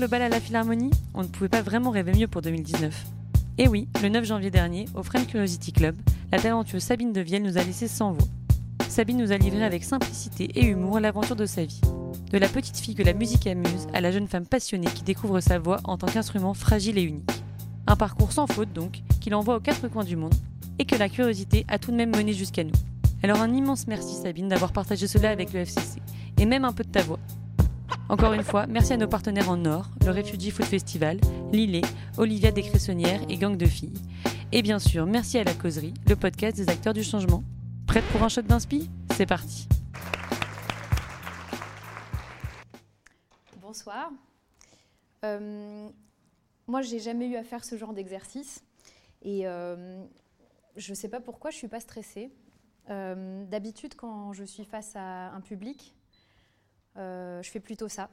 Le 0.00 0.06
bal 0.06 0.22
à 0.22 0.30
la 0.30 0.40
Philharmonie 0.40 0.90
On 1.12 1.22
ne 1.22 1.28
pouvait 1.28 1.50
pas 1.50 1.60
vraiment 1.60 1.90
rêver 1.90 2.12
mieux 2.12 2.26
pour 2.26 2.40
2019. 2.40 3.04
Et 3.58 3.68
oui, 3.68 3.88
le 4.02 4.08
9 4.08 4.24
janvier 4.24 4.50
dernier, 4.50 4.86
au 4.94 5.02
French 5.02 5.26
Curiosity 5.26 5.70
Club, 5.70 5.96
la 6.32 6.38
talentueuse 6.38 6.82
Sabine 6.82 7.12
Devielle 7.12 7.42
nous 7.42 7.58
a 7.58 7.62
laissé 7.62 7.88
sans 7.88 8.12
voix. 8.12 8.26
Sabine 8.88 9.18
nous 9.18 9.32
a 9.32 9.36
livré 9.36 9.62
avec 9.62 9.84
simplicité 9.84 10.44
et 10.54 10.64
humour 10.64 10.98
l'aventure 10.98 11.36
de 11.36 11.44
sa 11.44 11.66
vie. 11.66 11.82
De 12.30 12.38
la 12.38 12.48
petite 12.48 12.78
fille 12.78 12.94
que 12.94 13.02
la 13.02 13.12
musique 13.12 13.46
amuse 13.46 13.86
à 13.92 14.00
la 14.00 14.10
jeune 14.10 14.28
femme 14.28 14.46
passionnée 14.46 14.86
qui 14.86 15.02
découvre 15.02 15.40
sa 15.40 15.58
voix 15.58 15.76
en 15.84 15.98
tant 15.98 16.06
qu'instrument 16.06 16.54
fragile 16.54 16.96
et 16.96 17.02
unique. 17.02 17.44
Un 17.86 17.96
parcours 17.96 18.32
sans 18.32 18.46
faute 18.46 18.72
donc, 18.72 19.02
qui 19.20 19.28
l'envoie 19.28 19.56
aux 19.56 19.60
quatre 19.60 19.88
coins 19.88 20.04
du 20.04 20.16
monde 20.16 20.34
et 20.78 20.86
que 20.86 20.96
la 20.96 21.10
curiosité 21.10 21.66
a 21.68 21.78
tout 21.78 21.90
de 21.90 21.96
même 21.96 22.16
mené 22.16 22.32
jusqu'à 22.32 22.64
nous. 22.64 22.72
Alors 23.22 23.42
un 23.42 23.52
immense 23.52 23.86
merci 23.86 24.14
Sabine 24.14 24.48
d'avoir 24.48 24.72
partagé 24.72 25.06
cela 25.06 25.28
avec 25.28 25.52
le 25.52 25.60
FCC, 25.60 26.00
et 26.38 26.46
même 26.46 26.64
un 26.64 26.72
peu 26.72 26.82
de 26.82 26.90
ta 26.90 27.02
voix. 27.02 27.18
Encore 28.08 28.32
une 28.32 28.42
fois, 28.42 28.66
merci 28.66 28.92
à 28.92 28.96
nos 28.96 29.08
partenaires 29.08 29.48
en 29.48 29.64
or, 29.64 29.86
le 30.04 30.10
Refugee 30.10 30.50
Food 30.50 30.66
Festival, 30.66 31.18
Lillet, 31.52 31.82
Olivia 32.18 32.50
Descressonnières 32.50 33.20
et 33.28 33.36
Gang 33.36 33.56
de 33.56 33.66
Filles. 33.66 33.94
Et 34.52 34.60
bien 34.62 34.78
sûr, 34.78 35.06
merci 35.06 35.38
à 35.38 35.44
La 35.44 35.54
Causerie, 35.54 35.94
le 36.08 36.16
podcast 36.16 36.56
des 36.56 36.68
acteurs 36.68 36.92
du 36.92 37.02
changement. 37.02 37.42
Prête 37.86 38.04
pour 38.12 38.22
un 38.22 38.28
shot 38.28 38.42
d'inspi? 38.42 38.90
C'est 39.16 39.26
parti 39.26 39.68
Bonsoir. 43.60 44.10
Euh, 45.24 45.88
moi, 46.66 46.82
j'ai 46.82 46.98
jamais 46.98 47.28
eu 47.28 47.36
à 47.36 47.44
faire 47.44 47.64
ce 47.64 47.76
genre 47.76 47.94
d'exercice. 47.94 48.62
Et 49.22 49.46
euh, 49.46 50.04
je 50.76 50.90
ne 50.90 50.94
sais 50.94 51.08
pas 51.08 51.20
pourquoi 51.20 51.50
je 51.50 51.56
ne 51.56 51.58
suis 51.58 51.68
pas 51.68 51.80
stressée. 51.80 52.30
Euh, 52.90 53.44
d'habitude, 53.46 53.94
quand 53.94 54.32
je 54.32 54.44
suis 54.44 54.64
face 54.64 54.96
à 54.96 55.30
un 55.30 55.40
public, 55.40 55.94
je 56.96 57.48
fais 57.50 57.60
plutôt 57.60 57.88
ça. 57.88 58.08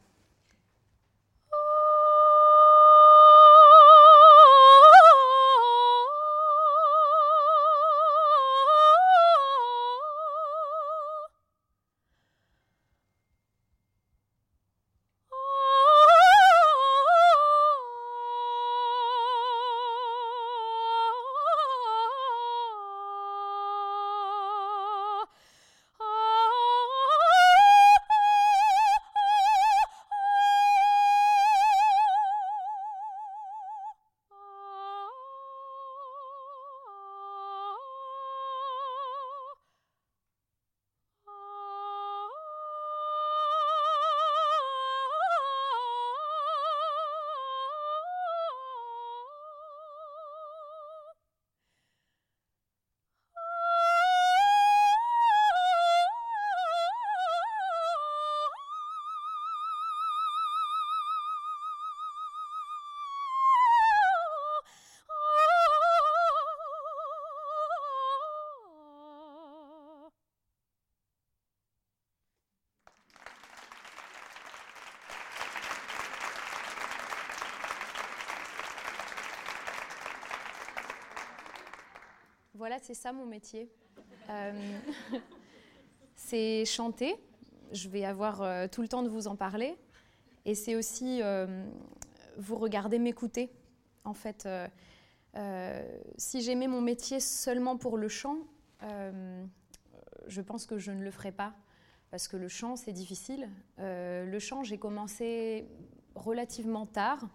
Voilà, 82.70 82.84
c'est 82.84 82.94
ça 82.94 83.12
mon 83.12 83.26
métier. 83.26 83.68
Euh, 84.30 84.80
c'est 86.16 86.66
chanter. 86.66 87.16
Je 87.72 87.90
vais 87.90 88.06
avoir 88.06 88.44
euh, 88.44 88.68
tout 88.72 88.84
le 88.84 88.88
temps 88.88 89.02
de 89.02 89.10
vous 89.10 89.26
en 89.26 89.36
parler. 89.36 89.76
Et 90.46 90.54
c'est 90.54 90.76
aussi 90.76 91.20
euh, 91.24 91.66
vous 92.38 92.58
regarder 92.58 93.00
m'écouter. 93.00 93.50
En 94.04 94.14
fait, 94.14 94.48
si 96.18 96.42
j'aimais 96.44 96.68
mon 96.68 96.82
métier 96.82 97.20
seulement 97.20 97.76
pour 97.76 97.98
le 97.98 98.08
chant, 98.08 98.38
je 98.84 100.42
pense 100.42 100.68
que 100.68 100.78
je 100.78 100.92
ne 100.92 101.02
le 101.02 101.10
ferais 101.10 101.32
pas. 101.32 101.56
Parce 102.12 102.28
que 102.28 102.38
le 102.38 102.50
chant, 102.50 102.76
c'est 102.76 102.94
difficile. 102.94 103.50
le 103.80 104.38
chant, 104.38 104.62
j'ai 104.62 104.78
commencé 104.78 105.68
relativement 106.14 106.86
tard. 106.86 107.30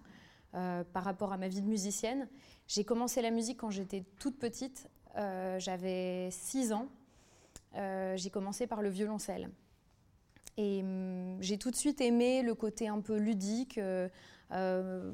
par 0.52 1.02
rapport 1.02 1.32
à 1.32 1.38
ma 1.38 1.48
vie 1.48 1.60
de 1.60 1.66
musicienne. 1.66 2.28
J'ai 2.68 2.84
commencé 2.84 3.20
la 3.20 3.32
musique 3.32 3.58
quand 3.58 3.70
j'étais 3.70 4.04
toute 4.20 4.38
petite 4.38 4.88
j'avais 5.16 6.28
6 6.30 6.72
ans. 6.72 6.88
Euh, 7.76 8.16
j'ai 8.16 8.30
commencé 8.30 8.66
par 8.66 8.82
le 8.82 8.88
violoncelle. 8.88 9.50
Et 10.56 10.80
hum, 10.82 11.36
j'ai 11.40 11.58
tout 11.58 11.70
de 11.70 11.76
suite 11.76 12.00
aimé 12.00 12.42
le 12.42 12.54
côté 12.54 12.88
un 12.88 13.00
peu 13.00 13.16
ludique, 13.16 13.78
euh, 13.78 15.10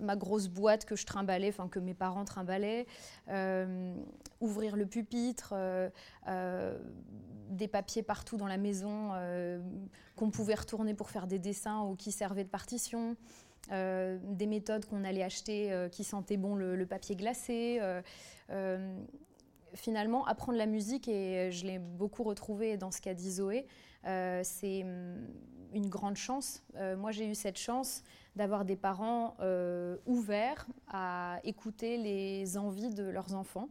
ma 0.00 0.16
grosse 0.16 0.48
boîte 0.48 0.86
que 0.86 0.96
je 0.96 1.04
trimballais, 1.04 1.50
enfin 1.50 1.68
que 1.68 1.78
mes 1.78 1.94
parents 1.94 2.24
trimballaient, 2.24 2.86
ouvrir 4.40 4.76
le 4.76 4.86
pupitre, 4.86 5.54
des 7.50 7.68
papiers 7.68 8.02
partout 8.02 8.38
dans 8.38 8.46
la 8.46 8.56
maison 8.56 9.10
qu'on 10.16 10.30
pouvait 10.30 10.54
retourner 10.54 10.94
pour 10.94 11.10
faire 11.10 11.26
des 11.26 11.38
dessins 11.38 11.82
ou 11.82 11.96
qui 11.96 12.12
servaient 12.12 12.44
de 12.44 12.48
partition. 12.48 13.16
des 13.70 14.46
méthodes 14.46 14.86
qu'on 14.86 15.04
allait 15.04 15.24
acheter 15.24 15.88
qui 15.92 16.04
sentaient 16.04 16.38
bon 16.38 16.54
le 16.54 16.86
papier 16.86 17.16
glacé 17.16 17.80
finalement, 19.74 20.26
apprendre 20.26 20.58
la 20.58 20.66
musique, 20.66 21.08
et 21.08 21.50
je 21.52 21.66
l'ai 21.66 21.78
beaucoup 21.78 22.22
retrouvé 22.22 22.76
dans 22.76 22.90
ce 22.90 23.00
qu'a 23.00 23.14
dit 23.14 23.30
Zoé, 23.30 23.66
euh, 24.06 24.40
c'est 24.44 24.82
hum, 24.82 25.26
une 25.74 25.88
grande 25.88 26.16
chance. 26.16 26.62
Euh, 26.76 26.96
moi, 26.96 27.12
j'ai 27.12 27.26
eu 27.26 27.34
cette 27.34 27.58
chance 27.58 28.02
d'avoir 28.36 28.64
des 28.64 28.76
parents 28.76 29.34
euh, 29.40 29.96
ouverts 30.06 30.66
à 30.88 31.40
écouter 31.44 31.98
les 31.98 32.56
envies 32.56 32.90
de 32.90 33.04
leurs 33.04 33.34
enfants. 33.34 33.68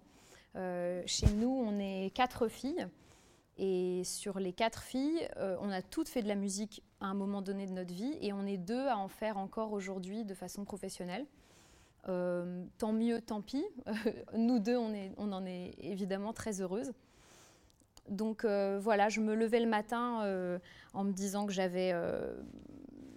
chez 1.06 1.28
nous, 1.36 1.50
on 1.50 1.80
est 1.80 2.12
quatre 2.14 2.48
filles. 2.48 2.88
Et 3.60 4.04
sur 4.04 4.40
les 4.40 4.54
quatre 4.54 4.84
filles, 4.84 5.28
on 5.38 5.72
a 5.72 5.82
toutes 5.82 6.10
fait 6.10 6.22
de 6.22 6.28
la 6.28 6.36
musique 6.36 6.84
à 7.00 7.08
un 7.08 7.16
moment 7.16 7.42
donné 7.42 7.66
de 7.66 7.72
notre 7.72 7.94
vie 7.94 8.16
et 8.22 8.32
on 8.32 8.46
est 8.46 8.58
deux 8.58 8.88
à 8.88 8.98
en 8.98 9.08
faire 9.08 9.38
encore 9.38 9.72
aujourd'hui 9.72 10.26
de 10.26 10.36
façon 10.36 10.64
professionnelle. 10.64 11.26
Euh, 12.10 12.64
tant 12.78 12.94
mieux, 12.94 13.22
tant 13.22 13.42
pis. 13.42 13.66
Nous 14.36 14.60
deux, 14.60 14.78
on, 14.78 15.32
en 15.32 15.46
est 15.46 15.74
évidemment 15.80 16.34
très 16.34 16.62
heureuses. 16.62 16.94
Donc 18.10 18.46
euh, 18.46 18.80
voilà, 18.82 19.10
je 19.10 19.20
me 19.20 19.36
levais 19.36 19.60
le 19.60 19.68
matin 19.68 20.22
euh, 20.24 20.60
en 20.94 21.04
me 21.04 21.12
disant 21.12 21.46
que 21.46 21.52
j'avais 21.52 21.94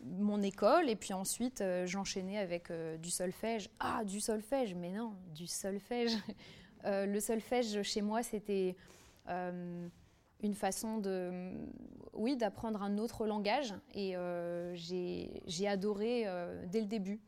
mon 0.05 0.43
école 0.43 0.91
et 0.91 0.97
puis 0.97 1.15
ensuite 1.15 1.62
j'enchaînais 1.84 2.39
avec 2.39 2.73
du 3.01 3.10
solfège. 3.10 3.71
Ah, 3.78 4.04
du 4.04 4.21
solfège, 4.21 4.75
mais 4.75 4.91
non, 4.91 5.15
du 5.34 5.47
solfège. 5.47 6.16
le 6.84 7.21
solfège 7.21 7.83
chez 7.83 8.03
moi, 8.03 8.22
c'était 8.25 8.75
une 9.28 10.54
façon 10.54 10.98
de, 10.98 11.53
oui, 12.15 12.36
d'apprendre 12.36 12.83
un 12.83 12.98
autre 12.98 13.27
langage 13.27 13.72
et 13.95 14.16
j'ai 14.75 15.69
adoré 15.69 16.27
dès 16.66 16.81
le 16.81 16.86
début. 16.86 17.21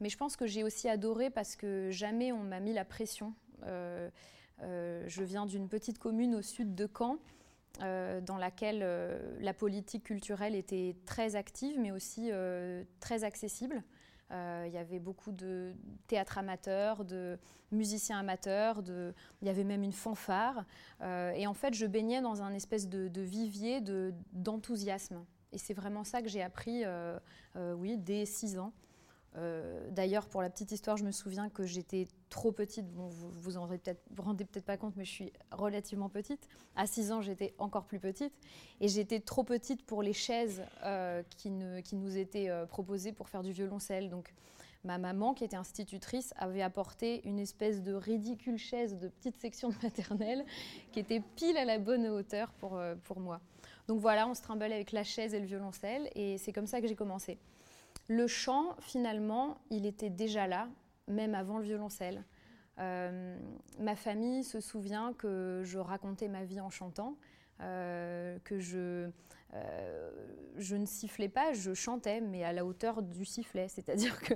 Mais 0.00 0.08
je 0.08 0.16
pense 0.16 0.36
que 0.36 0.46
j'ai 0.46 0.64
aussi 0.64 0.88
adoré 0.88 1.30
parce 1.30 1.56
que 1.56 1.90
jamais 1.90 2.32
on 2.32 2.42
m'a 2.42 2.60
mis 2.60 2.72
la 2.72 2.84
pression. 2.84 3.34
Euh, 3.64 4.08
euh, 4.62 5.04
je 5.06 5.22
viens 5.22 5.46
d'une 5.46 5.68
petite 5.68 5.98
commune 5.98 6.34
au 6.34 6.42
sud 6.42 6.74
de 6.74 6.88
Caen, 6.96 7.18
euh, 7.82 8.20
dans 8.20 8.38
laquelle 8.38 8.84
la 9.40 9.54
politique 9.54 10.04
culturelle 10.04 10.54
était 10.54 10.96
très 11.04 11.36
active, 11.36 11.78
mais 11.78 11.92
aussi 11.92 12.30
très 12.98 13.24
accessible. 13.24 13.82
Il 14.32 14.72
y 14.72 14.78
avait 14.78 15.00
beaucoup 15.00 15.32
de 15.32 15.74
théâtre 16.06 16.38
amateurs, 16.38 17.04
de 17.04 17.36
musiciens 17.72 18.20
amateurs, 18.20 18.80
il 19.42 19.46
y 19.46 19.50
avait 19.50 19.64
même 19.64 19.82
une 19.82 19.92
fanfare. 19.92 20.64
et 21.02 21.46
en 21.46 21.54
fait, 21.54 21.74
je 21.74 21.84
baignais 21.84 22.22
dans 22.22 22.40
un 22.40 22.54
espèce 22.54 22.88
de, 22.88 23.08
de 23.08 23.20
vivier 23.20 23.82
d'enthousiasme. 24.32 25.24
et 25.52 25.58
c'est 25.58 25.74
vraiment 25.74 26.04
ça 26.04 26.22
que 26.22 26.28
j'ai 26.28 26.42
appris, 26.42 26.84
oui, 27.56 27.98
dès 27.98 28.24
6 28.24 28.58
ans. 28.58 28.72
D'ailleurs, 29.90 30.26
pour 30.26 30.42
la 30.42 30.50
petite 30.50 30.72
histoire, 30.72 30.96
je 30.96 31.04
me 31.04 31.12
souviens 31.12 31.48
que 31.48 31.64
j'étais 31.64 32.08
trop 32.30 32.52
petite. 32.52 32.86
Bon, 32.92 33.06
vous 33.06 33.30
vous 33.30 33.56
en 33.56 33.68
rendez 34.18 34.44
peut-être 34.44 34.64
pas 34.64 34.76
compte, 34.76 34.96
mais 34.96 35.04
je 35.04 35.10
suis 35.10 35.32
relativement 35.52 36.08
petite. 36.08 36.48
À 36.74 36.86
6 36.86 37.12
ans, 37.12 37.20
j'étais 37.20 37.54
encore 37.58 37.84
plus 37.84 38.00
petite. 38.00 38.32
Et 38.80 38.88
j'étais 38.88 39.20
trop 39.20 39.44
petite 39.44 39.86
pour 39.86 40.02
les 40.02 40.12
chaises 40.12 40.62
qui, 41.36 41.50
ne, 41.50 41.80
qui, 41.80 41.96
nous 41.96 42.16
étaient 42.16 42.50
proposées 42.68 43.12
pour 43.12 43.28
faire 43.28 43.42
du 43.42 43.52
violoncelle. 43.52 44.10
Donc, 44.10 44.34
ma 44.84 44.98
maman, 44.98 45.34
qui 45.34 45.44
était 45.44 45.56
institutrice, 45.56 46.32
avait 46.36 46.62
apporté 46.62 47.26
une 47.26 47.38
espèce 47.38 47.82
de 47.82 47.92
ridicule 47.92 48.58
chaise 48.58 48.96
de 48.98 49.08
petite 49.08 49.36
section 49.36 49.68
de 49.70 49.74
maternelle 49.82 50.44
qui 50.92 51.00
était 51.00 51.20
pile 51.36 51.56
à 51.56 51.64
la 51.64 51.78
bonne 51.78 52.06
hauteur 52.06 52.52
pour, 52.52 52.76
euh, 52.76 52.94
pour 53.04 53.20
moi. 53.20 53.40
Donc 53.88 54.00
voilà, 54.00 54.28
on 54.28 54.34
se 54.34 54.42
trimbalait 54.42 54.74
avec 54.74 54.92
la 54.92 55.04
chaise 55.04 55.34
et 55.34 55.40
le 55.40 55.46
violoncelle 55.46 56.10
et 56.14 56.38
c'est 56.38 56.52
comme 56.52 56.66
ça 56.66 56.80
que 56.80 56.86
j'ai 56.86 56.94
commencé. 56.94 57.38
Le 58.10 58.26
chant, 58.26 58.74
finalement, 58.80 59.56
il 59.70 59.86
était 59.86 60.10
déjà 60.10 60.48
là, 60.48 60.68
même 61.06 61.32
avant 61.32 61.58
le 61.58 61.64
violoncelle. 61.64 62.24
Euh, 62.80 63.38
ma 63.78 63.94
famille 63.94 64.42
se 64.42 64.58
souvient 64.58 65.12
que 65.12 65.62
je 65.62 65.78
racontais 65.78 66.26
ma 66.26 66.42
vie 66.42 66.60
en 66.60 66.70
chantant, 66.70 67.16
euh, 67.60 68.36
que 68.42 68.58
je, 68.58 69.08
euh, 69.54 70.10
je 70.56 70.74
ne 70.74 70.86
sifflais 70.86 71.28
pas, 71.28 71.52
je 71.52 71.72
chantais, 71.72 72.20
mais 72.20 72.42
à 72.42 72.52
la 72.52 72.64
hauteur 72.64 73.02
du 73.02 73.24
sifflet. 73.24 73.68
C'est-à-dire 73.68 74.20
que 74.20 74.34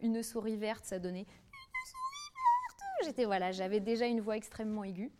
une 0.00 0.22
souris 0.22 0.56
verte, 0.56 0.84
ça 0.84 1.00
donnait 1.00 1.26
une 1.26 1.86
souris 1.86 2.30
verte. 2.36 2.82
J'étais 3.04 3.24
voilà, 3.24 3.50
j'avais 3.50 3.80
déjà 3.80 4.06
une 4.06 4.20
voix 4.20 4.36
extrêmement 4.36 4.84
aiguë. 4.84 5.10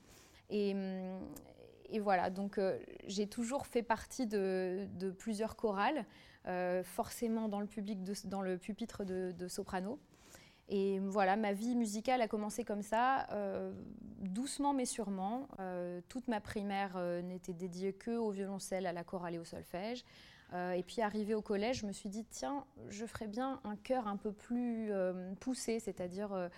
Et, 0.51 0.77
et 1.91 1.99
voilà, 1.99 2.31
donc 2.31 2.61
j'ai 3.09 3.27
toujours 3.27 3.67
fait 3.67 3.83
partie 3.83 4.29
de, 4.29 4.87
plusieurs 5.19 5.57
chorales, 5.57 6.07
forcément 6.85 7.49
dans 7.49 7.61
le, 7.61 7.67
public 7.67 8.01
dans 8.27 8.43
le 8.43 8.59
pupitre 8.59 9.05
de, 9.05 9.49
soprano. 9.49 9.99
Et 10.69 11.01
voilà, 11.01 11.37
ma 11.37 11.53
vie 11.53 11.75
musicale 11.75 12.23
a 12.23 12.29
commencé 12.29 12.65
comme 12.65 12.83
ça, 12.83 13.27
euh, 13.33 13.73
doucement 14.21 14.73
mais 14.73 14.87
sûrement. 14.87 15.49
Euh, 15.61 16.01
toute 16.09 16.29
ma 16.29 16.41
primaire 16.41 16.93
euh, 16.97 17.21
n'était 17.21 17.53
dédiée 17.53 17.93
que 17.93 18.13
au 18.13 18.31
violoncelle, 18.31 18.87
à 18.87 18.93
la 18.93 19.05
chorale 19.05 19.35
et 19.35 19.39
au 19.39 19.45
solfège. 19.45 20.05
Et 20.53 20.83
puis 20.83 21.01
arrivé 21.01 21.35
au 21.35 21.41
collège, 21.41 21.81
je 21.81 21.87
me 21.87 21.93
suis 21.93 22.09
dit, 22.09 22.25
tiens, 22.31 22.65
je 22.91 23.07
ferais 23.07 23.27
bien 23.27 23.61
un 23.65 23.77
chœur 23.77 24.07
un 24.07 24.17
peu 24.17 24.33
plus 24.33 24.91
poussé, 25.41 25.81
c'est-à-dire 25.81 26.51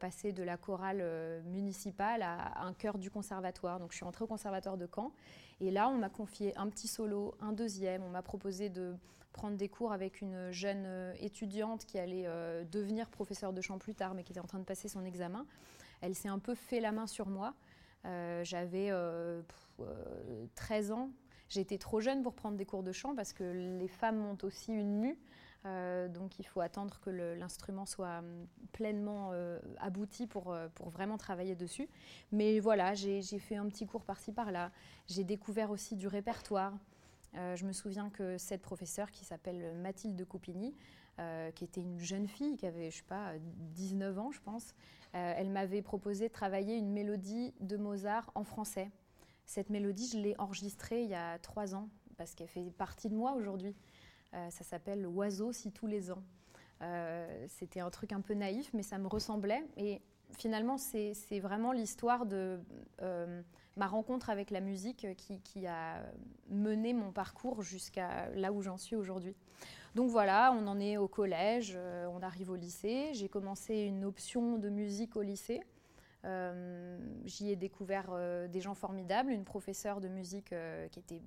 passer 0.00 0.32
de 0.32 0.42
la 0.42 0.56
chorale 0.56 1.04
municipale 1.44 2.22
à 2.22 2.62
un 2.62 2.72
chœur 2.72 2.96
du 2.96 3.10
conservatoire. 3.10 3.78
Donc 3.78 3.92
je 3.92 3.96
suis 3.96 4.06
entrée 4.06 4.24
au 4.24 4.26
conservatoire 4.26 4.78
de 4.78 4.88
Caen. 4.92 5.12
Et 5.60 5.70
là, 5.70 5.88
on 5.88 5.96
m'a 5.96 6.10
confié 6.10 6.56
un 6.56 6.68
petit 6.68 6.88
solo, 6.88 7.34
un 7.40 7.52
deuxième. 7.52 8.02
On 8.02 8.10
m'a 8.10 8.22
proposé 8.22 8.68
de 8.68 8.94
prendre 9.32 9.56
des 9.56 9.68
cours 9.68 9.92
avec 9.92 10.20
une 10.20 10.50
jeune 10.50 10.84
euh, 10.86 11.14
étudiante 11.20 11.84
qui 11.84 11.98
allait 11.98 12.26
euh, 12.26 12.64
devenir 12.64 13.08
professeure 13.08 13.52
de 13.52 13.60
chant 13.60 13.78
plus 13.78 13.94
tard, 13.94 14.14
mais 14.14 14.24
qui 14.24 14.32
était 14.32 14.40
en 14.40 14.46
train 14.46 14.58
de 14.58 14.64
passer 14.64 14.88
son 14.88 15.04
examen. 15.04 15.46
Elle 16.00 16.14
s'est 16.14 16.28
un 16.28 16.38
peu 16.38 16.54
fait 16.54 16.80
la 16.80 16.92
main 16.92 17.06
sur 17.06 17.28
moi. 17.28 17.54
Euh, 18.04 18.44
j'avais 18.44 18.90
13 20.54 20.92
ans. 20.92 21.10
J'étais 21.48 21.78
trop 21.78 22.00
jeune 22.00 22.22
pour 22.22 22.34
prendre 22.34 22.56
des 22.56 22.66
cours 22.66 22.82
de 22.82 22.92
chant 22.92 23.14
parce 23.14 23.32
que 23.32 23.44
les 23.78 23.88
femmes 23.88 24.24
ont 24.24 24.38
aussi 24.42 24.72
une 24.72 24.98
mue. 24.98 25.18
donc 26.12 26.38
il 26.38 26.46
faut 26.46 26.60
attendre 26.60 27.00
que 27.00 27.10
l'instrument 27.10 27.86
soit 27.86 28.18
hum, 28.18 28.46
pleinement 28.72 29.32
abouti 29.78 30.26
pour, 30.26 30.56
pour 30.74 30.90
vraiment 30.90 31.18
travailler 31.18 31.54
dessus. 31.54 31.88
Mais 32.32 32.60
voilà, 32.60 32.94
j'ai 32.94 33.22
fait 33.38 33.56
un 33.56 33.66
petit 33.68 33.86
cours 33.86 34.04
par-ci 34.04 34.32
par-là. 34.32 34.70
J'ai 35.06 35.24
découvert 35.24 35.70
aussi 35.70 35.96
du 35.96 36.08
répertoire. 36.08 36.72
Euh, 37.36 37.56
je 37.56 37.64
me 37.66 37.72
souviens 37.72 38.10
que 38.10 38.38
cette 38.38 38.62
professeure 38.62 39.10
qui 39.10 39.24
s'appelle 39.24 39.74
Mathilde 39.76 40.24
Coupigny, 40.26 40.74
euh, 41.18 41.50
qui 41.50 41.64
était 41.64 41.80
une 41.80 41.98
jeune 41.98 42.28
fille 42.28 42.56
qui 42.56 42.66
avait, 42.66 42.90
je 42.90 42.98
sais 42.98 43.02
pas, 43.02 43.32
19 43.74 44.18
ans, 44.18 44.30
je 44.30 44.40
pense, 44.40 44.74
euh, 45.14 45.34
elle 45.36 45.50
m'avait 45.50 45.82
proposé 45.82 46.28
de 46.28 46.32
travailler 46.32 46.76
une 46.76 46.90
mélodie 46.92 47.54
de 47.60 47.76
Mozart 47.76 48.30
en 48.34 48.44
français. 48.44 48.90
Cette 49.46 49.70
mélodie, 49.70 50.08
je 50.12 50.18
l'ai 50.18 50.34
enregistrée 50.38 51.02
il 51.02 51.08
y 51.08 51.14
a 51.14 51.38
trois 51.38 51.74
ans 51.74 51.88
parce 52.16 52.34
qu'elle 52.34 52.48
fait 52.48 52.70
partie 52.70 53.08
de 53.08 53.14
moi 53.14 53.32
aujourd'hui. 53.32 53.74
ça 54.32 54.64
s'appelle 54.64 55.06
Oiseau 55.06 55.52
si 55.52 55.72
tous 55.72 55.86
les 55.86 56.10
ans. 56.10 56.22
C'était 57.48 57.80
un 57.80 57.90
truc 57.90 58.12
un 58.12 58.20
peu 58.20 58.34
naïf, 58.34 58.70
mais 58.74 58.82
ça 58.82 58.98
me 58.98 59.06
ressemblait. 59.06 59.62
Et 59.76 60.00
finalement, 60.36 60.78
c'est 60.78 61.40
vraiment 61.40 61.72
l'histoire 61.72 62.26
de 62.26 62.58
ma 63.76 63.86
rencontre 63.86 64.30
avec 64.30 64.50
la 64.50 64.60
musique 64.60 65.06
qui, 65.16 65.66
a 65.66 66.02
mené 66.48 66.92
mon 66.94 67.12
parcours 67.12 67.62
jusqu'à 67.62 68.30
là 68.30 68.52
où 68.52 68.62
j'en 68.62 68.78
suis 68.78 68.96
aujourd'hui. 68.96 69.36
Donc 69.94 70.10
voilà, 70.10 70.52
on 70.52 70.66
en 70.66 70.78
est 70.78 70.98
au 70.98 71.08
collège, 71.08 71.72
euh, 71.74 72.06
on 72.12 72.20
arrive 72.20 72.50
au 72.50 72.54
lycée. 72.54 73.10
J'ai 73.14 73.30
commencé 73.30 73.76
une 73.76 74.04
option 74.04 74.58
de 74.58 74.68
musique 74.68 75.16
au 75.16 75.22
lycée. 75.22 75.62
Euh, 76.26 76.98
j'y 77.24 77.50
ai 77.50 77.56
découvert 77.56 78.08
euh, 78.10 78.48
des 78.48 78.60
gens 78.60 78.74
formidables, 78.74 79.30
une 79.30 79.44
professeure 79.44 80.00
de 80.00 80.08
musique 80.08 80.54
qui 80.90 80.98
était 80.98 81.22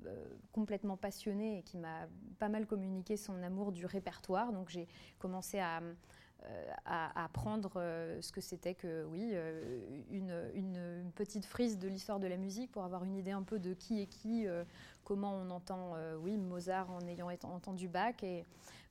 complètement 0.52 0.98
passionnée 0.98 1.60
et 1.60 1.64
qui 1.64 1.78
m'a 1.78 2.08
pas 2.38 2.50
mal 2.50 2.66
communiqué 2.66 3.18
son 3.18 3.42
amour 3.42 3.72
du 3.72 3.86
répertoire. 3.86 4.52
Donc 4.52 4.70
j'ai 4.70 4.88
commencé 5.20 5.60
à, 5.60 5.82
euh, 6.46 6.72
à 6.86 7.26
apprendre 7.26 7.74
euh, 7.76 8.22
ce 8.22 8.32
que 8.32 8.40
c'était 8.40 8.74
que, 8.74 9.04
oui, 9.04 9.32
euh, 9.34 9.82
une, 10.10 11.12
petite 11.14 11.46
frise 11.46 11.78
de 11.78 11.90
l'histoire 11.90 12.18
de 12.18 12.28
la 12.28 12.38
musique 12.38 12.72
pour 12.72 12.86
avoir 12.86 13.04
une 13.04 13.18
idée 13.18 13.32
un 13.32 13.44
peu 13.44 13.60
de 13.60 13.74
qui 13.74 14.02
est 14.02 14.06
qui, 14.06 14.48
comment 15.04 15.34
on 15.34 15.50
entend, 15.50 15.96
oui, 16.22 16.38
Mozart 16.38 16.90
en 16.92 17.06
ayant 17.08 17.30
entendu 17.44 17.90
Bach 17.90 18.24
et 18.24 18.46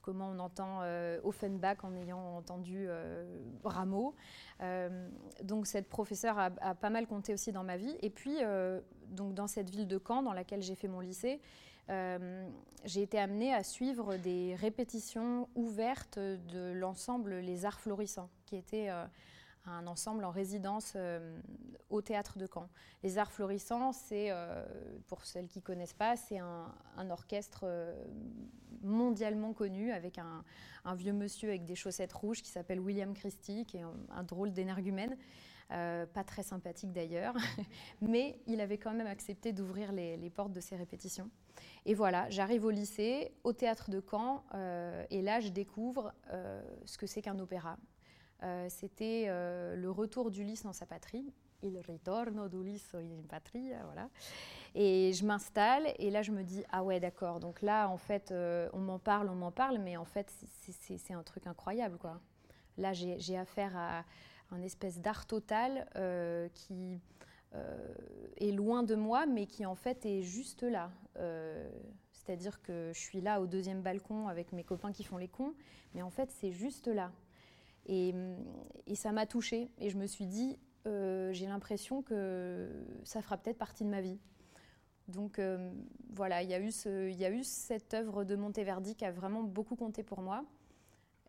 comment 0.08 0.30
on 0.30 0.38
entend 0.38 0.80
Offenbach 1.22 1.84
en 1.84 1.94
ayant 1.94 2.38
entendu 2.38 2.88
Rameau. 3.62 4.14
donc 5.42 5.66
cette 5.66 5.88
professeure 5.90 6.38
a, 6.38 6.74
pas 6.74 6.88
mal 6.88 7.06
compté 7.06 7.34
aussi 7.34 7.52
dans 7.52 7.64
ma 7.64 7.76
vie. 7.76 7.94
Et 8.00 8.08
puis, 8.08 8.38
dans 9.10 9.46
cette 9.46 9.68
ville 9.68 9.86
de 9.86 10.00
Caen, 10.04 10.22
dans 10.22 10.32
laquelle 10.32 10.62
j'ai 10.62 10.74
fait 10.76 10.88
mon 10.88 11.00
lycée, 11.00 11.40
euh, 11.90 12.46
j'ai 12.84 13.02
été 13.02 13.18
amenée 13.18 13.54
à 13.54 13.62
suivre 13.62 14.16
des 14.16 14.54
répétitions 14.54 15.48
ouvertes 15.54 16.18
de 16.18 16.72
l'ensemble 16.72 17.36
Les 17.36 17.64
Arts 17.64 17.80
Florissants, 17.80 18.30
qui 18.46 18.56
était 18.56 18.90
euh, 18.90 19.04
un 19.70 19.86
ensemble 19.86 20.24
en 20.24 20.30
résidence 20.30 20.94
euh, 20.96 21.38
au 21.90 22.02
théâtre 22.02 22.38
de 22.38 22.46
Caen. 22.52 22.68
Les 23.02 23.18
Arts 23.18 23.32
Florissants, 23.32 23.92
c'est, 23.92 24.30
pour 25.06 25.24
celles 25.24 25.48
qui 25.48 25.60
ne 25.60 25.64
connaissent 25.64 25.94
pas, 25.94 26.16
c'est 26.16 26.38
un, 26.38 27.10
orchestre 27.10 27.64
mondialement 28.82 29.52
connu 29.52 29.92
avec 29.92 30.18
un, 30.18 30.44
vieux 30.94 31.12
monsieur 31.12 31.48
avec 31.50 31.64
des 31.64 31.76
chaussettes 31.76 32.12
rouges 32.12 32.42
qui 32.42 32.50
s'appelle 32.50 32.80
William 32.80 33.14
Christie, 33.14 33.64
qui 33.64 33.78
est 33.78 33.84
un, 34.10 34.22
drôle 34.24 34.52
d'énergumène. 34.52 35.16
pas 35.68 36.24
très 36.26 36.42
sympathique 36.42 36.92
d'ailleurs, 36.92 37.36
mais 38.02 38.38
il 38.46 38.60
avait 38.60 38.78
quand 38.78 38.92
même 38.92 39.06
accepté 39.06 39.52
d'ouvrir 39.52 39.92
les 39.92 40.30
portes 40.30 40.52
de 40.52 40.60
ses 40.60 40.76
répétitions. 40.76 41.30
Et 41.86 41.94
voilà, 41.94 42.28
j'arrive 42.30 42.64
au 42.64 42.70
lycée, 42.70 43.32
au 43.44 43.52
théâtre 43.52 43.90
de 43.90 44.02
Caen, 44.10 44.44
euh, 44.54 45.04
et 45.10 45.22
là 45.22 45.40
je 45.40 45.48
découvre 45.48 46.12
euh, 46.30 46.62
ce 46.84 46.98
que 46.98 47.06
c'est 47.06 47.22
qu'un 47.22 47.38
opéra. 47.38 47.78
Euh, 48.42 48.66
c'était 48.68 49.26
le 49.28 49.90
retour 49.90 50.30
d'Ulysse 50.30 50.62
dans 50.62 50.72
sa 50.72 50.86
patrie. 50.86 51.32
Il 51.62 51.76
ritorno 51.78 52.48
d'Ulysse 52.48 52.94
in 52.94 53.26
patria, 53.28 53.82
voilà. 53.84 54.08
Et 54.76 55.12
je 55.12 55.26
m'installe, 55.26 55.92
et 55.98 56.08
là 56.10 56.22
je 56.22 56.30
me 56.30 56.44
dis, 56.44 56.62
ah 56.70 56.84
ouais, 56.84 57.00
d'accord, 57.00 57.40
donc 57.40 57.62
là 57.62 57.88
en 57.88 57.96
fait, 57.96 58.32
on 58.72 58.78
m'en 58.78 59.00
parle, 59.00 59.28
on 59.28 59.34
m'en 59.34 59.50
parle, 59.50 59.78
mais 59.78 59.96
en 59.96 60.04
fait 60.04 60.32
c'est 60.68 61.14
un 61.14 61.24
truc 61.24 61.48
incroyable, 61.48 61.98
quoi. 61.98 62.20
Là 62.76 62.92
j'ai 62.92 63.36
affaire 63.36 63.76
à 63.76 64.04
un 64.52 64.62
espèce 64.62 65.00
d'art 65.00 65.26
total 65.26 65.88
qui 66.54 67.00
euh, 67.54 67.94
est 68.36 68.52
loin 68.52 68.82
de 68.82 68.94
moi, 68.94 69.26
mais 69.26 69.46
qui 69.46 69.64
en 69.64 69.74
fait 69.74 70.04
est 70.04 70.22
juste 70.22 70.62
là. 70.62 70.90
Euh, 71.16 71.68
c'est-à-dire 72.12 72.60
que 72.60 72.90
je 72.94 73.00
suis 73.00 73.22
là 73.22 73.40
au 73.40 73.46
deuxième 73.46 73.80
balcon 73.80 74.28
avec 74.28 74.52
mes 74.52 74.64
copains 74.64 74.92
qui 74.92 75.02
font 75.02 75.16
les 75.16 75.28
cons, 75.28 75.54
mais 75.94 76.02
en 76.02 76.10
fait 76.10 76.30
c'est 76.30 76.52
juste 76.52 76.88
là. 76.88 77.10
Et, 77.88 78.14
ça 78.94 79.12
m'a 79.12 79.26
touchée. 79.26 79.70
Et 79.78 79.90
je 79.90 79.98
me 79.98 80.06
suis 80.06 80.26
dit, 80.26 80.58
euh, 80.86 81.32
j'ai 81.32 81.46
l'impression 81.46 82.02
que 82.02 82.70
ça 83.04 83.22
fera 83.22 83.36
peut-être 83.36 83.58
partie 83.58 83.84
de 83.84 83.90
ma 83.90 84.00
vie. 84.00 84.18
Donc 85.08 85.40
voilà, 86.10 86.42
il 86.42 86.50
y, 86.50 86.54
a 86.54 86.60
eu 86.60 86.70
y 87.12 87.24
a 87.24 87.30
eu 87.30 87.42
cette 87.42 87.94
œuvre 87.94 88.24
de 88.24 88.36
Monteverdi 88.36 88.94
qui 88.94 89.06
a 89.06 89.10
vraiment 89.10 89.42
beaucoup 89.42 89.74
compté 89.74 90.02
pour 90.02 90.20
moi. 90.20 90.44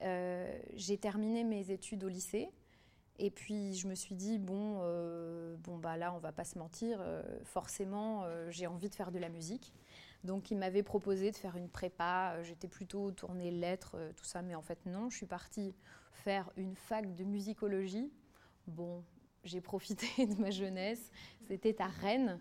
j'ai 0.01 0.97
terminé 0.97 1.45
mes 1.45 1.71
études 1.71 2.03
au 2.03 2.09
lycée. 2.09 2.51
Et 3.19 3.31
puis 3.31 3.75
je 3.75 3.87
me 3.87 3.95
suis 3.95 4.15
dit 4.15 4.39
bon, 4.39 4.79
euh, 4.81 5.57
bon 5.57 5.77
bah 5.77 5.97
là 5.97 6.13
on 6.13 6.19
va 6.19 6.31
pas 6.31 6.45
se 6.45 6.57
mentir, 6.57 6.99
euh, 7.01 7.21
forcément 7.43 8.23
euh, 8.23 8.49
j'ai 8.49 8.65
envie 8.65 8.89
de 8.89 8.95
faire 8.95 9.11
de 9.11 9.19
la 9.19 9.27
musique. 9.27 9.73
Donc 10.23 10.51
il 10.51 10.57
m'avait 10.57 10.83
proposé 10.83 11.31
de 11.31 11.35
faire 11.35 11.55
une 11.55 11.69
prépa. 11.69 12.35
J'étais 12.43 12.67
plutôt 12.67 13.11
tournée 13.11 13.51
lettres, 13.51 13.97
tout 14.15 14.25
ça, 14.25 14.41
mais 14.41 14.55
en 14.55 14.61
fait 14.61 14.85
non. 14.85 15.09
Je 15.09 15.17
suis 15.17 15.25
partie 15.25 15.73
faire 16.11 16.49
une 16.57 16.75
fac 16.75 17.15
de 17.15 17.23
musicologie. 17.23 18.11
Bon, 18.67 19.03
j'ai 19.43 19.61
profité 19.61 20.25
de 20.25 20.35
ma 20.35 20.51
jeunesse. 20.51 21.11
C'était 21.47 21.81
à 21.81 21.87
Rennes. 21.87 22.39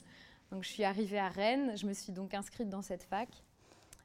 Donc 0.51 0.65
je 0.65 0.69
suis 0.69 0.85
arrivée 0.85 1.19
à 1.19 1.29
Rennes. 1.29 1.77
Je 1.77 1.87
me 1.87 1.93
suis 1.93 2.13
donc 2.13 2.35
inscrite 2.35 2.69
dans 2.69 2.83
cette 2.83 3.05
fac. 3.05 3.29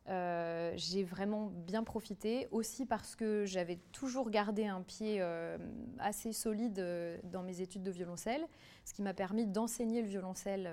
Euh, 0.10 0.74
j'ai 0.75 1.03
vraiment 1.03 1.50
bien 1.65 1.84
profité, 1.84 2.50
aussi 2.51 2.86
parce 2.86 3.15
que 3.15 3.46
j'avais 3.46 3.77
toujours 3.94 4.30
gardé 4.30 4.65
un 4.65 4.82
pied 4.82 5.18
euh, 5.22 5.58
assez 5.98 6.34
solide 6.34 6.80
euh, 6.80 7.18
dans 7.24 7.42
mes 7.42 7.62
études 7.62 7.84
de 7.84 7.92
violoncelle, 7.92 8.46
ce 8.84 8.94
qui 8.94 9.01
m'a 9.01 9.13
permis 9.13 9.46
d'enseigner 9.46 10.01
le 10.01 10.08
violoncelle 10.08 10.70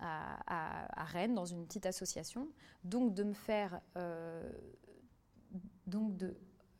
à, 0.00 1.04
Rennes, 1.04 1.34
dans 1.34 1.44
une 1.44 1.66
petite 1.66 1.86
association. 1.86 2.48
Donc 2.84 3.14
de 3.14 3.22
me 3.22 3.34
faire... 3.34 3.80
donc 5.86 6.16
de... 6.16 6.36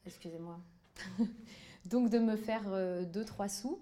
Excusez-moi. 0.07 0.59
donc 1.85 2.11
de 2.11 2.19
me 2.19 2.37
faire 2.37 2.65
2-3 2.69 3.49
sous 3.49 3.81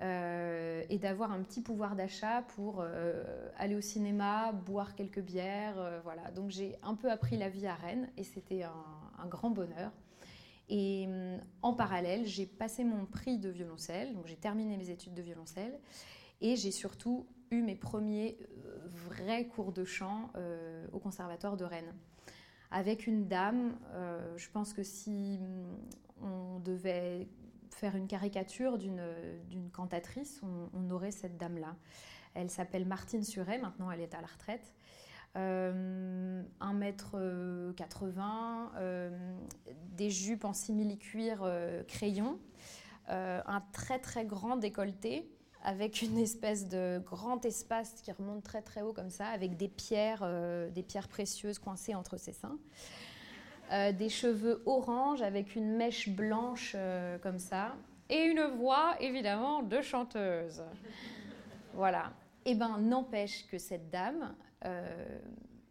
euh, 0.00 0.82
et 0.90 0.98
d'avoir 0.98 1.30
un 1.30 1.42
petit 1.42 1.60
pouvoir 1.60 1.94
d'achat 1.94 2.42
pour 2.56 2.80
euh, 2.80 3.22
aller 3.56 3.76
au 3.76 3.80
cinéma, 3.80 4.50
boire 4.52 4.96
quelques 4.96 5.20
bières. 5.20 5.78
Euh, 5.78 6.00
voilà. 6.02 6.30
Donc 6.32 6.50
j'ai 6.50 6.74
un 6.82 6.94
peu 6.94 7.10
appris 7.10 7.36
la 7.36 7.48
vie 7.48 7.66
à 7.66 7.74
Rennes 7.74 8.08
et 8.16 8.24
c'était 8.24 8.64
un, 8.64 9.26
grand 9.26 9.50
bonheur. 9.50 9.92
Et 10.68 11.08
en 11.62 11.74
parallèle, 11.74 12.26
j'ai 12.26 12.46
passé 12.46 12.84
mon 12.84 13.04
prix 13.04 13.38
de 13.38 13.50
violoncelle, 13.50 14.14
donc 14.14 14.26
j'ai 14.26 14.36
terminé 14.36 14.76
mes 14.76 14.90
études 14.90 15.14
de 15.14 15.20
violoncelle 15.20 15.78
et 16.40 16.56
j'ai 16.56 16.70
surtout 16.70 17.26
mes 17.62 17.74
premiers 17.74 18.38
vrais 18.92 19.46
cours 19.46 19.72
de 19.72 19.84
chant 19.84 20.30
au 20.92 20.98
Conservatoire 20.98 21.56
de 21.56 21.64
Rennes. 21.64 21.94
Avec 22.70 23.06
une 23.06 23.28
dame, 23.28 23.76
je 24.36 24.48
pense 24.50 24.72
que 24.72 24.82
si 24.82 25.38
on 26.22 26.60
devait 26.60 27.28
faire 27.74 27.96
une 27.96 28.06
caricature 28.06 28.78
d'une 28.78 29.70
cantatrice, 29.72 30.40
on, 30.42 30.90
aurait 30.90 31.10
cette 31.10 31.36
dame-là. 31.36 31.76
Elle 32.34 32.50
s'appelle 32.50 32.86
Martine 32.86 33.24
Suret, 33.24 33.58
maintenant 33.58 33.90
elle 33.90 34.00
est 34.00 34.14
à 34.14 34.20
la 34.20 34.26
retraite. 34.26 34.74
Euh, 35.36 36.42
1m80, 36.60 38.70
euh, 38.76 39.10
des 39.90 40.10
jupes 40.10 40.44
en 40.44 40.52
simili-cuir 40.52 41.40
euh, 41.42 41.82
crayon, 41.84 42.38
euh, 43.10 43.40
un 43.46 43.60
très 43.72 43.98
très 43.98 44.24
grand 44.24 44.56
décolleté 44.56 45.28
avec 45.64 46.02
une 46.02 46.18
espèce 46.18 46.68
de 46.68 47.02
grand 47.04 47.44
espace 47.44 47.94
qui 48.02 48.12
remonte 48.12 48.42
très 48.42 48.62
très 48.62 48.82
haut 48.82 48.92
comme 48.92 49.10
ça, 49.10 49.26
avec 49.26 49.56
des 49.56 49.68
pierres, 49.68 50.28
des 50.72 50.82
pierres 50.82 51.08
précieuses 51.08 51.58
coincées 51.58 51.94
entre 51.94 52.18
ses 52.18 52.32
seins. 52.32 52.58
Euh, 53.72 53.92
des 53.92 54.10
cheveux 54.10 54.62
orange 54.66 55.22
avec 55.22 55.56
une 55.56 55.76
mèche 55.76 56.10
blanche 56.10 56.74
euh, 56.74 57.16
comme 57.18 57.38
ça, 57.38 57.76
et 58.10 58.22
une 58.24 58.42
voix 58.58 58.94
évidemment 59.00 59.62
de 59.62 59.80
chanteuse. 59.80 60.62
Voilà. 61.72 62.12
Eh 62.44 62.54
ben, 62.54 62.76
n'empêche 62.78 63.46
que 63.46 63.56
cette 63.56 63.88
dame, 63.88 64.34
euh, 64.66 65.18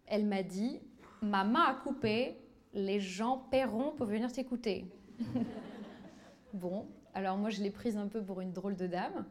elle 0.08 0.26
m'a 0.26 0.42
dit 0.42 0.80
Ma 1.22 1.44
main 1.44 1.66
a 1.66 1.76
coupé, 1.76 2.36
les 2.74 3.00
gens 3.00 3.38
paieront 3.52 3.92
pour 3.92 4.08
venir 4.08 4.32
t'écouter. 4.32 4.88
bon, 6.54 6.88
alors 7.14 7.38
moi 7.38 7.52
je 7.52 7.62
l'ai 7.62 7.70
prise 7.70 7.96
un 7.96 8.08
peu 8.08 8.24
pour 8.24 8.42
une 8.42 8.54
drôle 8.54 8.76
de 8.76 8.88
dame, 8.88 9.24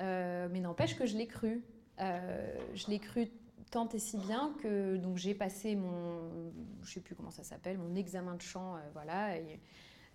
mais 0.00 0.60
n'empêche 0.60 0.96
que 0.96 1.06
je 1.06 1.16
l'ai 1.16 1.26
cru. 1.26 1.62
je 1.98 2.86
l'ai 2.88 2.98
cru 2.98 3.30
tant 3.70 3.88
et 3.90 3.98
si 3.98 4.16
bien 4.18 4.52
que 4.62 4.96
donc 4.96 5.16
j'ai 5.16 5.34
passé 5.34 5.76
mon, 5.76 6.52
je 6.82 6.92
sais 6.92 7.00
plus 7.00 7.14
comment 7.14 7.30
ça 7.30 7.44
s'appelle, 7.44 7.78
mon 7.78 7.94
examen 7.94 8.34
de 8.34 8.42
chant, 8.42 8.76
euh, 8.76 8.80
voilà. 8.92 9.34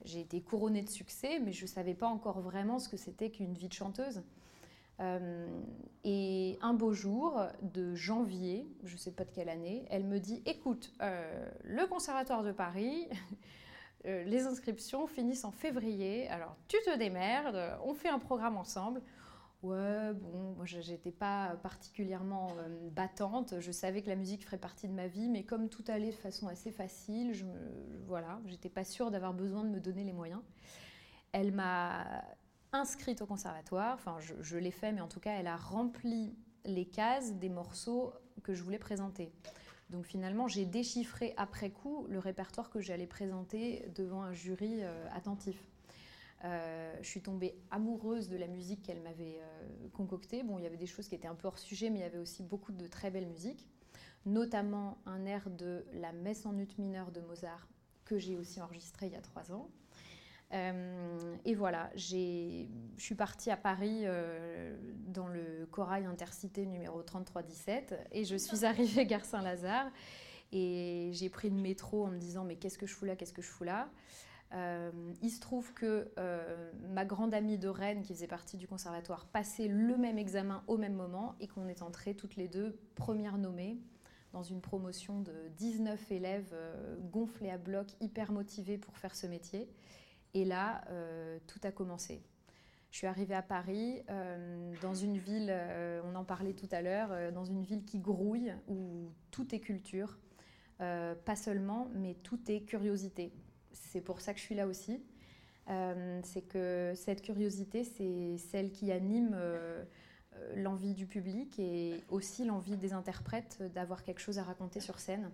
J'ai 0.03 0.19
été 0.19 0.41
couronnée 0.41 0.83
de 0.83 0.89
succès, 0.89 1.39
mais 1.39 1.51
je 1.51 1.63
ne 1.63 1.67
savais 1.67 1.95
pas 1.95 2.07
encore 2.07 2.41
vraiment 2.41 2.79
ce 2.79 2.89
que 2.89 2.97
c'était 2.97 3.31
qu'une 3.31 3.53
vie 3.53 3.69
de 3.69 3.73
chanteuse. 3.73 4.21
Euh, 4.99 5.47
et 6.03 6.57
un 6.61 6.73
beau 6.73 6.93
jour 6.93 7.41
de 7.61 7.95
janvier, 7.95 8.67
je 8.83 8.93
ne 8.93 8.99
sais 8.99 9.11
pas 9.11 9.23
de 9.23 9.31
quelle 9.31 9.49
année, 9.49 9.85
elle 9.89 10.05
me 10.05 10.19
dit 10.19 10.43
Écoute, 10.45 10.93
euh, 11.01 11.49
le 11.63 11.87
Conservatoire 11.87 12.43
de 12.43 12.51
Paris, 12.51 13.07
les 14.05 14.45
inscriptions 14.45 15.07
finissent 15.07 15.45
en 15.45 15.51
février, 15.51 16.27
alors 16.27 16.55
tu 16.67 16.77
te 16.85 16.95
démerdes, 16.97 17.79
on 17.83 17.95
fait 17.95 18.09
un 18.09 18.19
programme 18.19 18.57
ensemble. 18.57 19.01
Ouais, 19.65 20.13
bon, 20.13 20.53
moi 20.55 20.65
j'étais 20.65 21.11
pas 21.11 21.57
particulièrement 21.63 22.49
euh, 22.59 22.89
battante. 22.91 23.59
Je 23.59 23.71
savais 23.71 24.03
que 24.03 24.09
la 24.09 24.15
musique 24.15 24.45
ferait 24.45 24.59
partie 24.59 24.87
de 24.87 24.93
ma 24.93 25.07
vie, 25.07 25.27
mais 25.27 25.43
comme 25.43 25.69
tout 25.69 25.83
allait 25.87 26.11
de 26.11 26.15
façon 26.15 26.47
assez 26.47 26.71
facile, 26.71 27.33
je, 27.33 27.45
voilà, 28.05 28.39
j'étais 28.45 28.69
pas 28.69 28.83
sûre 28.83 29.09
d'avoir 29.09 29.33
besoin 29.33 29.63
de 29.63 29.69
me 29.69 29.79
donner 29.79 30.03
les 30.03 30.13
moyens. 30.13 30.41
Elle 31.31 31.51
m'a 31.51 32.23
inscrite 32.73 33.23
au 33.23 33.25
conservatoire, 33.25 33.95
enfin 33.95 34.17
je, 34.19 34.35
je 34.39 34.57
l'ai 34.57 34.69
fait, 34.69 34.91
mais 34.91 35.01
en 35.01 35.07
tout 35.07 35.19
cas 35.19 35.31
elle 35.31 35.47
a 35.47 35.55
rempli 35.55 36.35
les 36.65 36.85
cases 36.85 37.33
des 37.33 37.49
morceaux 37.49 38.13
que 38.43 38.53
je 38.53 38.61
voulais 38.61 38.77
présenter. 38.77 39.31
Donc 39.89 40.05
finalement, 40.05 40.47
j'ai 40.47 40.65
déchiffré 40.65 41.33
après 41.37 41.71
coup 41.71 42.05
le 42.07 42.19
répertoire 42.19 42.69
que 42.69 42.81
j'allais 42.81 43.07
présenter 43.07 43.91
devant 43.95 44.21
un 44.21 44.33
jury 44.33 44.83
euh, 44.83 45.07
attentif. 45.11 45.57
Euh, 46.45 46.95
je 47.01 47.07
suis 47.07 47.21
tombée 47.21 47.55
amoureuse 47.71 48.29
de 48.29 48.37
la 48.37 48.47
musique 48.47 48.83
qu'elle 48.83 49.01
m'avait 49.01 49.39
euh, 49.39 49.89
concoctée. 49.93 50.43
Bon, 50.43 50.59
il 50.59 50.63
y 50.63 50.67
avait 50.67 50.77
des 50.77 50.85
choses 50.85 51.07
qui 51.07 51.15
étaient 51.15 51.27
un 51.27 51.35
peu 51.35 51.47
hors 51.47 51.57
sujet, 51.57 51.89
mais 51.89 51.99
il 51.99 52.01
y 52.03 52.05
avait 52.05 52.19
aussi 52.19 52.43
beaucoup 52.43 52.71
de 52.71 52.87
très 52.87 53.09
belles 53.09 53.27
musiques, 53.27 53.67
notamment 54.25 54.99
un 55.07 55.25
air 55.25 55.49
de 55.49 55.85
la 55.93 56.11
Messe 56.11 56.45
en 56.45 56.55
ut 56.57 56.67
mineur 56.77 57.11
de 57.11 57.19
Mozart 57.21 57.67
que 58.03 58.19
j'ai 58.19 58.35
aussi 58.35 58.61
enregistré 58.61 59.07
il 59.07 59.13
y 59.13 59.15
a 59.15 59.21
trois 59.21 59.51
ans. 59.51 59.69
Euh, 60.53 61.35
et 61.45 61.55
voilà, 61.55 61.89
je 61.95 62.67
suis 62.97 63.15
partie 63.15 63.49
à 63.49 63.57
Paris 63.57 64.03
dans 65.07 65.27
le 65.27 65.67
Corail 65.71 66.05
Intercité 66.05 66.67
numéro 66.67 67.01
3317 67.01 67.95
et 68.11 68.23
je 68.23 68.35
suis 68.35 68.63
arrivée 68.65 69.07
gare 69.07 69.25
Saint-Lazare 69.25 69.89
et 70.51 71.09
j'ai 71.13 71.29
pris 71.29 71.49
le 71.49 71.55
métro 71.55 72.05
en 72.05 72.11
me 72.11 72.19
disant 72.19 72.43
mais 72.43 72.57
qu'est-ce 72.57 72.77
que 72.77 72.85
je 72.85 72.93
fous 72.93 73.05
là, 73.05 73.15
qu'est-ce 73.15 73.33
que 73.33 73.41
je 73.41 73.49
fous 73.49 73.63
là? 73.63 73.89
Euh, 74.55 74.91
il 75.21 75.31
se 75.31 75.41
trouve 75.41 75.73
que 75.73 76.11
euh, 76.17 76.71
ma 76.89 77.03
grande 77.03 77.33
amie 77.33 77.57
de 77.57 77.67
Rennes, 77.67 78.03
qui 78.03 78.13
faisait 78.13 78.27
partie 78.27 78.57
du 78.57 78.67
conservatoire, 78.67 79.25
passait 79.25 79.67
le 79.67 79.97
même 79.97 80.17
examen 80.17 80.63
au 80.67 80.77
même 80.77 80.93
moment 80.93 81.35
et 81.41 81.47
qu'on 81.47 81.67
est 81.67 81.81
entrées 81.81 82.15
toutes 82.15 82.37
les 82.37 82.47
deux 82.47 82.79
premières 82.95 83.37
nommées 83.37 83.77
dans 84.31 84.43
une 84.43 84.61
promotion 84.61 85.19
de 85.21 85.33
19 85.57 86.11
élèves 86.11 86.51
euh, 86.53 86.95
gonflés 87.11 87.49
à 87.49 87.57
bloc, 87.57 87.87
hyper 87.99 88.31
motivés 88.31 88.77
pour 88.77 88.97
faire 88.97 89.15
ce 89.15 89.27
métier. 89.27 89.69
Et 90.33 90.43
là, 90.43 90.83
tout 91.47 91.61
a 91.63 91.71
commencé. 91.71 92.21
Je 92.91 92.97
suis 92.97 93.07
arrivée 93.07 93.35
à 93.35 93.41
Paris, 93.41 94.03
dans 94.81 94.93
une 94.93 95.17
ville, 95.17 95.55
on 96.03 96.13
en 96.13 96.25
parlait 96.25 96.51
tout 96.51 96.67
à 96.71 96.81
l'heure, 96.81 97.31
dans 97.31 97.45
une 97.45 97.63
ville 97.63 97.85
qui 97.85 97.99
grouille, 97.99 98.53
où 98.67 99.07
tout 99.31 99.55
est 99.55 99.61
culture. 99.61 100.17
pas 100.77 101.35
seulement, 101.37 101.87
mais 101.93 102.15
tout 102.15 102.51
est 102.51 102.65
curiosité 102.65 103.31
c'est 103.75 104.01
pour 104.01 104.21
ça 104.21 104.33
que 104.33 104.39
je 104.39 104.45
suis 104.45 104.55
là 104.55 104.67
aussi. 104.67 105.01
Euh, 105.69 106.19
c'est 106.23 106.43
que 106.43 106.93
cette 106.95 107.21
curiosité, 107.21 107.83
c'est 107.83 108.37
celle 108.37 108.71
qui 108.71 108.91
anime 108.91 109.31
euh, 109.33 109.83
euh, 110.35 110.53
l'envie 110.55 110.93
du 110.93 111.07
public 111.07 111.57
et 111.59 112.03
aussi 112.09 112.45
l'envie 112.45 112.77
des 112.77 112.93
interprètes 112.93 113.63
d'avoir 113.73 114.03
quelque 114.03 114.19
chose 114.19 114.37
à 114.37 114.43
raconter 114.43 114.79
sur 114.79 114.99
scène. 114.99 115.31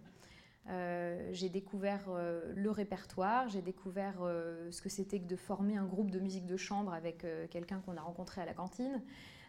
j'ai 1.34 1.50
découvert 1.50 2.10
le 2.56 2.70
répertoire, 2.70 3.50
j'ai 3.50 3.62
découvert 3.62 4.20
ce 4.70 4.82
que 4.82 4.90
c'était 4.90 5.20
que 5.20 5.28
de 5.28 5.36
former 5.36 5.76
un 5.76 5.86
groupe 5.86 6.12
de 6.12 6.20
musique 6.20 6.46
de 6.46 6.56
chambre 6.56 6.94
avec 6.94 7.26
quelqu'un 7.50 7.82
qu'on 7.82 7.98
a 7.98 8.02
rencontré 8.02 8.42
à 8.42 8.46
la 8.46 8.54
cantine. 8.54 9.02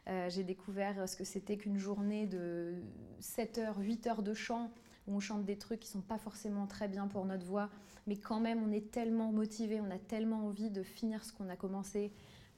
j'ai 0.07 0.43
découvert 0.43 1.07
ce 1.09 1.15
que 1.15 1.25
c'était 1.25 1.59
qu'une 1.59 1.79
journée 1.79 2.27
de 2.27 2.83
7 3.21 3.59
heures, 3.59 3.79
8 3.79 4.07
heures 4.07 4.23
de 4.23 4.35
chant 4.35 4.73
où 5.07 5.15
on 5.17 5.21
chante 5.21 5.45
des 5.45 5.59
trucs 5.59 5.81
qui 5.81 5.89
sont 5.89 6.01
pas 6.01 6.19
forcément 6.19 6.67
très 6.67 6.89
bien 6.89 7.07
pour 7.07 7.25
notre 7.25 7.45
voix, 7.45 7.69
mais 8.07 8.17
quand 8.17 8.41
même 8.41 8.63
on 8.63 8.73
est 8.73 8.91
tellement 8.91 9.33
motivé, 9.33 9.81
on 9.81 9.91
a 9.91 9.99
tellement 9.99 10.47
envie 10.47 10.71
de 10.71 10.83
finir 10.83 11.25
ce 11.25 11.33
qu'on 11.33 11.49
a 11.49 11.57
commencé 11.57 12.13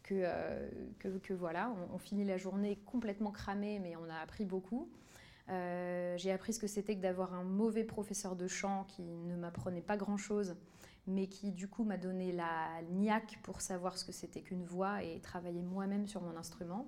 que, 0.05 0.15
euh, 0.15 0.69
voilà, 1.31 1.75
on, 1.93 1.99
finit 1.99 2.25
la 2.25 2.37
journée 2.37 2.79
complètement 2.87 3.33
cramé, 3.33 3.81
mais 3.81 3.97
on 3.97 4.09
a 4.09 4.17
appris 4.17 4.45
beaucoup. 4.45 4.89
Euh, 5.49 6.17
j'ai 6.17 6.31
appris 6.31 6.53
ce 6.53 6.61
que 6.61 6.67
c'était 6.67 6.95
que 6.95 7.01
d'avoir 7.01 7.35
un 7.35 7.43
mauvais 7.43 7.85
professeur 7.85 8.37
de 8.37 8.47
chant 8.47 8.85
qui 8.85 9.03
ne 9.03 9.37
m'apprenait 9.37 9.83
pas 9.83 9.97
grand-chose, 9.97 10.57
mais 11.07 11.27
qui 11.27 11.53
du 11.53 11.69
coup 11.69 11.85
m'a 11.85 11.97
donné 11.97 12.33
la 12.33 12.69
niaque 12.91 13.39
pour 13.43 13.61
savoir 13.61 13.99
ce 13.99 14.05
que 14.05 14.13
c'était 14.13 14.41
qu'une 14.41 14.65
voix 14.65 15.03
et 15.03 15.21
travailler 15.21 15.63
moi-même 15.63 16.07
sur 16.07 16.23
mon 16.23 16.37
instrument. 16.37 16.87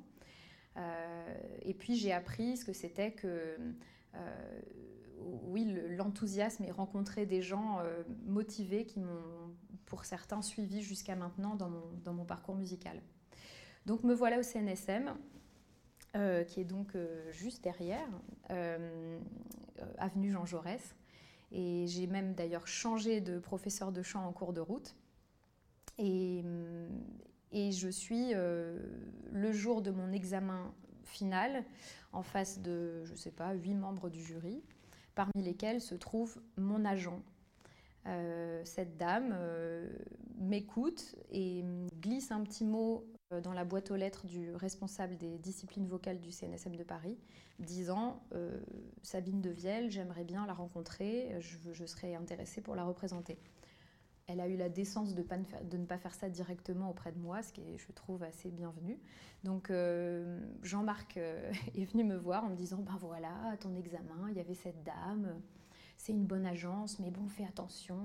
Euh, 0.77 1.35
et 1.63 1.75
puis 1.75 1.97
j'ai 1.97 2.13
appris 2.13 2.59
ce 2.59 2.65
que 2.65 2.73
c'était 2.75 3.13
que 3.13 3.57
oui, 5.19 5.65
l'enthousiasme 5.97 6.65
et 6.65 6.71
rencontrer 6.71 7.27
des 7.27 7.43
gens 7.43 7.81
euh, 7.81 8.03
motivés 8.27 8.85
qui 8.85 9.01
m'ont, 9.01 9.55
pour 9.87 10.05
certains, 10.05 10.43
suivi 10.43 10.83
jusqu'à 10.83 11.17
maintenant 11.17 11.57
dans 11.57 12.13
mon, 12.13 12.25
parcours 12.25 12.57
musical. 12.57 13.01
Donc 13.87 14.03
me 14.03 14.15
voilà 14.15 14.39
au 14.39 14.43
CNSM, 14.43 15.15
euh, 16.17 16.45
qui 16.45 16.61
est 16.61 16.65
donc 16.65 16.95
euh, 16.95 17.31
juste 17.33 17.63
derrière, 17.63 18.09
avenue 19.99 20.31
Jean 20.31 20.45
Jaurès. 20.45 20.95
Et 21.53 21.87
j'ai 21.87 22.07
même 22.07 22.35
d'ailleurs 22.35 22.67
changé 22.67 23.21
de 23.21 23.39
professeur 23.39 23.93
de 23.93 24.03
chant 24.03 24.27
en 24.27 24.33
cours 24.33 24.53
de 24.53 24.61
route. 24.61 24.97
Et, 25.99 26.43
et 27.53 27.73
je 27.73 27.89
suis, 27.89 28.33
le 28.35 29.53
jour 29.53 29.81
de 29.81 29.91
mon 29.91 30.13
examen 30.13 30.75
final, 31.05 31.65
en 32.13 32.23
face 32.23 32.61
de, 32.61 33.05
je 33.05 33.13
ne 33.13 33.17
sais 33.17 33.31
pas, 33.31 33.53
huit 33.55 33.75
membres 33.75 34.11
du 34.11 34.23
jury 34.23 34.63
parmi 35.17 35.43
lesquels 35.43 35.81
se 35.81 35.97
trouve 35.97 36.41
mon 36.57 36.85
agent. 36.85 37.21
cette 38.63 38.97
dame 38.97 39.37
m'écoute 40.39 41.17
et 41.33 41.65
glisse 42.01 42.31
un 42.31 42.45
petit 42.45 42.65
mot 42.65 43.05
dans 43.43 43.53
la 43.53 43.65
boîte 43.65 43.91
aux 43.91 43.97
lettres 43.97 44.27
du 44.27 44.55
responsable 44.55 45.17
des 45.17 45.39
disciplines 45.39 45.89
vocales 45.89 46.21
du 46.21 46.31
CNSM 46.31 46.77
de 46.77 46.85
Paris, 46.85 47.19
disant 47.59 48.23
Sabine 49.03 49.41
de 49.41 49.51
Vielle, 49.51 49.91
j'aimerais 49.91 50.23
bien 50.23 50.47
la 50.47 50.53
rencontrer, 50.53 51.35
je, 51.41 51.73
je 51.73 51.85
serais 51.85 52.15
intéressée 52.15 52.61
pour 52.61 52.77
la 52.77 52.85
représenter 52.85 53.37
elle 54.27 54.41
a 54.41 54.49
eu 54.49 54.57
la 54.57 54.69
décence 54.69 55.15
de, 55.15 55.23
ne 55.23 55.85
pas 55.85 55.99
faire 55.99 56.15
ça 56.15 56.29
directement 56.29 56.91
auprès 56.91 57.13
de 57.13 57.19
moi, 57.19 57.43
ce 57.43 57.53
qui 57.53 57.61
est, 57.61 57.79
je 57.79 57.93
trouve, 57.93 58.23
assez 58.23 58.51
bienvenu. 58.51 58.99
Donc 59.45 59.71
euh, 59.71 60.41
Jean-Marc 60.63 61.17
euh, 61.17 61.53
est 61.75 61.85
venu 61.85 62.05
me 62.05 62.17
voir 62.17 62.45
en 62.45 62.51
me 62.51 62.57
disant, 62.57 62.79
ben 62.79 62.97
voilà, 63.01 63.57
ton 63.61 63.75
examen, 63.77 64.29
il 64.31 64.37
y 64.37 64.41
avait 64.41 64.55
cette 64.55 64.83
dame, 64.83 65.41
c'est 65.97 66.13
une 66.13 66.27
bonne 66.27 66.47
agence, 66.47 66.99
mais 66.99 67.11
bon, 67.11 67.29
fais 67.29 67.45
attention. 67.45 68.01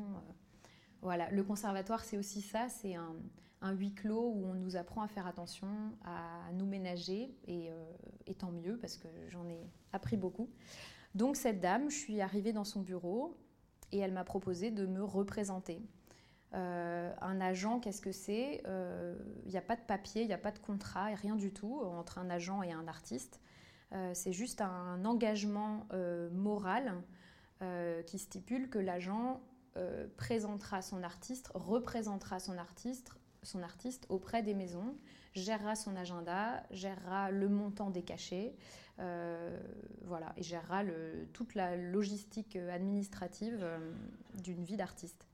Voilà, 1.01 1.31
le 1.31 1.43
conservatoire, 1.43 2.03
c'est 2.03 2.17
aussi 2.17 2.41
ça, 2.41 2.69
c'est 2.69 2.93
un, 2.93 3.15
huis 3.73 3.93
clos 3.93 4.31
où 4.31 4.45
on 4.45 4.53
nous 4.53 4.75
apprend 4.75 5.01
à 5.01 5.07
faire 5.07 5.25
attention, 5.25 5.67
à 6.03 6.51
nous 6.53 6.65
ménager, 6.65 7.35
et, 7.47 7.71
euh, 7.71 7.91
et 8.27 8.35
tant 8.35 8.51
mieux, 8.51 8.77
parce 8.77 8.97
que 8.97 9.07
j'en 9.29 9.47
ai 9.49 9.59
appris 9.91 10.17
beaucoup. 10.17 10.49
Donc 11.15 11.35
cette 11.35 11.59
dame, 11.59 11.89
je 11.89 11.97
suis 11.97 12.21
arrivée 12.21 12.53
dans 12.53 12.63
son 12.63 12.81
bureau, 12.81 13.35
et 13.91 13.97
elle 13.97 14.13
m'a 14.13 14.23
proposé 14.23 14.69
de 14.69 14.85
me 14.85 15.03
représenter. 15.03 15.81
Euh, 16.53 17.13
un 17.22 17.39
agent, 17.39 17.79
qu'est-ce 17.79 18.01
que 18.01 18.12
c'est? 18.12 18.55
Il 18.55 18.62
euh, 18.65 19.15
n'y 19.46 19.58
a 19.58 19.62
pas 19.62 19.75
de 19.75 19.81
papier, 19.81 20.24
il 20.24 20.27
n'y 20.27 20.34
a 20.34 20.38
pas 20.38 20.51
de 20.51 20.60
contrat, 20.60 21.05
rien 21.05 21.36
du 21.36 21.51
tout 21.53 21.79
entre 21.81 22.17
un 22.17 22.29
agent 22.29 22.62
et 22.63 22.72
un 22.72 22.88
artiste. 22.88 23.39
Euh, 23.93 24.12
c'est 24.13 24.34
juste 24.34 24.62
un 24.62 25.03
engagement 25.05 25.88
moral 26.31 27.01
qui 28.08 28.17
stipule 28.17 28.72
que 28.72 28.79
l'agent 28.79 29.39
présentera 30.17 30.81
son 30.81 31.03
artiste, 31.03 31.51
représentera 31.53 32.39
son 32.39 32.58
artiste, 32.58 33.12
son 33.43 33.62
artiste 33.62 34.08
auprès 34.10 34.41
des 34.41 34.55
maisons, 34.55 34.96
gérera 35.36 35.75
son 35.75 35.96
agenda, 35.96 36.63
gérera 36.72 37.29
le 37.29 37.50
montant 37.50 37.91
des 37.91 38.01
cachets, 38.01 38.55
voilà, 38.98 40.34
et 40.38 40.41
gérera 40.41 40.81
toute 41.34 41.53
la 41.53 41.77
logistique 41.77 42.55
administrative 42.55 43.63
d'une 44.34 44.63
vie 44.63 44.75
d'artiste. 44.75 45.27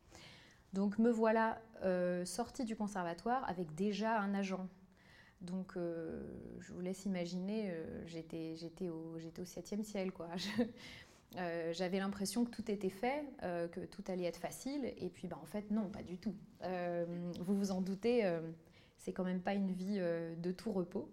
Donc 0.74 1.00
me 1.00 1.10
voilà 1.10 1.62
euh, 1.84 2.26
sortie 2.26 2.66
du 2.66 2.76
conservatoire 2.76 3.48
avec 3.50 3.74
déjà 3.76 4.20
un 4.20 4.34
agent. 4.34 4.68
Donc 5.42 5.78
euh, 5.78 6.24
je 6.60 6.74
vous 6.74 6.82
laisse 6.82 7.06
imaginer, 7.06 7.70
euh, 7.72 8.06
j'étais, 8.06 8.90
au, 8.90 9.18
j'étais 9.20 9.42
au 9.42 9.46
septième 9.46 9.84
ciel. 9.84 10.12
quoi. 10.12 10.30
j'avais 11.72 12.00
l'impression 12.00 12.46
que 12.46 12.50
tout 12.50 12.72
était 12.72 12.90
fait, 12.90 13.24
que 13.72 13.86
tout 13.86 14.04
allait 14.08 14.26
être 14.26 14.40
facile. 14.40 14.94
Et 14.98 15.10
puis 15.10 15.28
bah, 15.28 15.40
en 15.42 15.46
fait 15.46 15.70
non, 15.72 15.90
pas 15.90 16.04
du 16.04 16.18
tout. 16.18 16.36
vous 17.40 17.56
vous 17.56 17.72
en 17.72 17.82
doutez, 17.82 18.40
c'est 18.98 19.14
quand 19.14 19.26
même 19.26 19.42
pas 19.42 19.54
une 19.54 19.72
vie 19.72 20.00
de 20.00 20.52
tout 20.52 20.72
repos. 20.72 21.10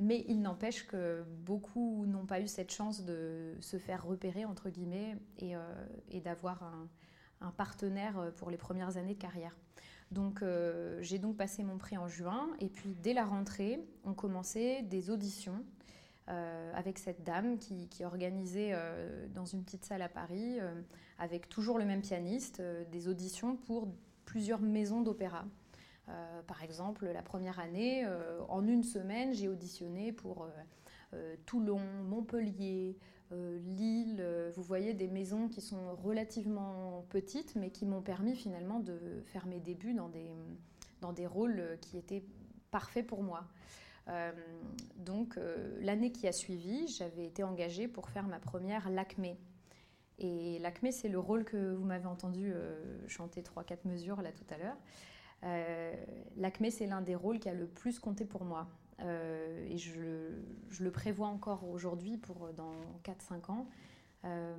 Mais 0.00 0.24
il 0.28 0.42
n'empêche 0.42 0.86
que 0.86 1.24
beaucoup 1.44 2.06
n'ont 2.06 2.26
pas 2.26 2.40
eu 2.40 2.46
cette 2.46 2.70
chance 2.70 3.04
de 3.04 3.56
se 3.60 3.78
faire 3.78 4.06
repérer, 4.06 4.44
entre 4.44 4.70
guillemets, 4.70 5.16
et 5.38 6.20
d'avoir 6.20 6.62
un, 6.62 6.88
un 7.40 7.50
partenaire 7.50 8.18
euh, 8.18 8.30
pour 8.30 8.50
les 8.50 8.56
premières 8.56 8.96
années 8.96 9.14
de 9.14 9.20
carrière. 9.20 9.56
Donc 10.10 10.42
euh, 10.42 10.98
j'ai 11.02 11.18
donc 11.18 11.36
passé 11.36 11.62
mon 11.62 11.76
prix 11.76 11.98
en 11.98 12.08
juin 12.08 12.48
et 12.60 12.68
puis 12.68 12.96
dès 13.02 13.12
la 13.12 13.24
rentrée, 13.24 13.80
on 14.04 14.14
commençait 14.14 14.82
des 14.82 15.10
auditions 15.10 15.62
euh, 16.28 16.72
avec 16.74 16.98
cette 16.98 17.24
dame 17.24 17.58
qui, 17.58 17.88
organisait 18.04 18.74
dans 19.34 19.44
une 19.44 19.62
petite 19.64 19.84
salle 19.84 20.02
à 20.02 20.08
Paris, 20.08 20.58
avec 21.18 21.48
toujours 21.48 21.78
le 21.78 21.84
même 21.84 22.00
pianiste, 22.00 22.62
des 22.90 23.08
auditions 23.08 23.56
pour 23.56 23.88
plusieurs 24.24 24.60
maisons 24.60 25.00
d'opéra. 25.00 25.44
par 26.46 26.62
exemple, 26.62 27.06
la 27.06 27.22
première 27.22 27.58
année, 27.58 28.06
en 28.48 28.66
une 28.66 28.84
semaine, 28.84 29.32
j'ai 29.32 29.48
auditionné 29.48 30.12
pour 30.12 30.46
Toulon, 31.46 31.80
Montpellier, 32.04 32.96
euh, 33.32 33.58
Lille, 33.76 34.18
euh, 34.20 34.50
vous 34.54 34.62
voyez 34.62 34.94
des 34.94 35.08
maisons 35.08 35.48
qui 35.48 35.60
sont 35.60 35.94
relativement 35.96 37.04
petites, 37.10 37.56
mais 37.56 37.70
qui 37.70 37.84
m'ont 37.84 38.00
permis 38.00 38.34
finalement 38.34 38.80
de 38.80 39.22
faire 39.26 39.46
mes 39.46 39.60
débuts 39.60 39.94
dans 39.94 40.08
des, 40.08 40.30
dans 41.00 41.12
des 41.12 41.26
rôles 41.26 41.78
qui 41.80 41.98
étaient 41.98 42.24
parfaits 42.70 43.06
pour 43.06 43.22
moi. 43.22 43.44
Euh, 44.08 44.32
donc 44.96 45.38
l'année 45.80 46.12
qui 46.12 46.26
a 46.26 46.32
suivi, 46.32 46.88
j'avais 46.88 47.26
été 47.26 47.42
engagée 47.42 47.88
pour 47.88 48.08
faire 48.08 48.26
ma 48.26 48.38
première 48.38 48.88
Lacmé. 48.88 49.38
Et 50.18 50.58
Lacmé, 50.58 50.90
c'est 50.90 51.08
le 51.08 51.18
rôle 51.18 51.44
que 51.44 51.74
vous 51.74 51.84
m'avez 51.84 52.06
entendu 52.06 52.52
chanter 53.06 53.42
3-4 53.42 53.86
mesures 53.86 54.20
là 54.22 54.32
tout 54.32 54.46
à 54.50 54.58
l'heure. 54.58 54.76
Lacmé, 56.36 56.70
c'est 56.70 56.86
l'un 56.86 57.02
des 57.02 57.14
rôles 57.14 57.38
qui 57.38 57.48
a 57.48 57.54
le 57.54 57.66
plus 57.66 58.00
compté 58.00 58.24
pour 58.24 58.44
moi. 58.44 58.66
Euh, 59.00 59.66
et 59.68 59.78
je, 59.78 59.92
le 60.80 60.90
prévois 60.90 61.28
encore 61.28 61.68
aujourd'hui 61.68 62.16
pour 62.16 62.46
euh, 62.46 62.52
dans 62.52 62.74
4-5 63.04 63.50
ans, 63.50 63.68
euh, 64.24 64.56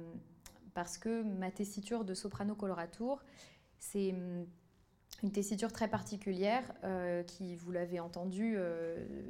parce 0.74 0.98
que 0.98 1.24
ma 1.24 1.52
tessiture 1.52 2.06
de 2.06 2.14
soprano 2.14 2.56
coloratour, 2.56 3.22
c'est 3.80 4.14
hum, 4.14 4.46
une 5.24 5.32
tessiture 5.32 5.74
très 5.74 5.90
particulière 5.90 6.64
qui, 7.28 7.54
vous 7.56 7.72
l'avez 7.74 8.00
entendu, 8.00 8.58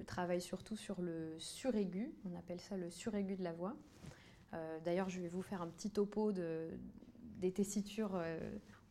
travaille 0.06 0.42
surtout 0.42 0.76
sur 0.76 1.02
le 1.02 1.34
suraigu, 1.40 2.14
on 2.26 2.38
appelle 2.38 2.60
ça 2.60 2.78
le 2.78 2.92
suraigu 2.92 3.36
de 3.36 3.44
la 3.44 3.54
voix. 3.54 3.76
D'ailleurs, 4.86 5.10
je 5.10 5.20
vais 5.20 5.30
vous 5.30 5.42
faire 5.42 5.64
un 5.64 5.68
petit 5.68 5.90
topo 5.90 6.32
de, 6.32 6.70
des 7.40 7.52
tessitures 7.52 8.22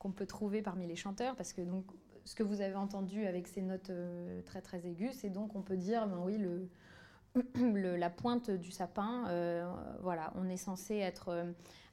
qu'on 0.00 0.10
peut 0.10 0.26
trouver 0.26 0.60
parmi 0.60 0.88
les 0.88 0.96
chanteurs, 0.96 1.36
parce 1.36 1.52
que 1.52 1.60
donc 1.60 1.84
ce 2.28 2.34
que 2.34 2.42
vous 2.42 2.60
avez 2.60 2.74
entendu 2.74 3.26
avec 3.26 3.48
ces 3.48 3.62
notes 3.62 3.88
euh, 3.88 4.42
très 4.42 4.60
très 4.60 4.86
aiguës, 4.86 5.14
c'est 5.14 5.30
donc 5.30 5.56
on 5.56 5.62
peut 5.62 5.78
dire, 5.78 6.06
ben 6.06 6.20
oui, 6.22 6.36
le, 6.36 6.68
la 7.96 8.10
pointe 8.10 8.50
du 8.50 8.70
sapin, 8.70 9.26
euh, 9.28 9.66
voilà, 10.02 10.30
on 10.36 10.46
est 10.46 10.58
censé 10.58 10.96
être 10.96 11.28
euh, 11.28 11.50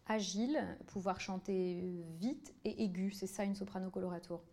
agile, 0.07 0.61
pouvoir 0.87 1.21
chanter 1.21 2.03
vite 2.19 2.53
et 2.65 2.83
aigu, 2.83 3.11
c'est 3.11 3.27
ça 3.27 3.45
une 3.45 3.55
soprano 3.55 3.89
coloratour. 3.89 4.43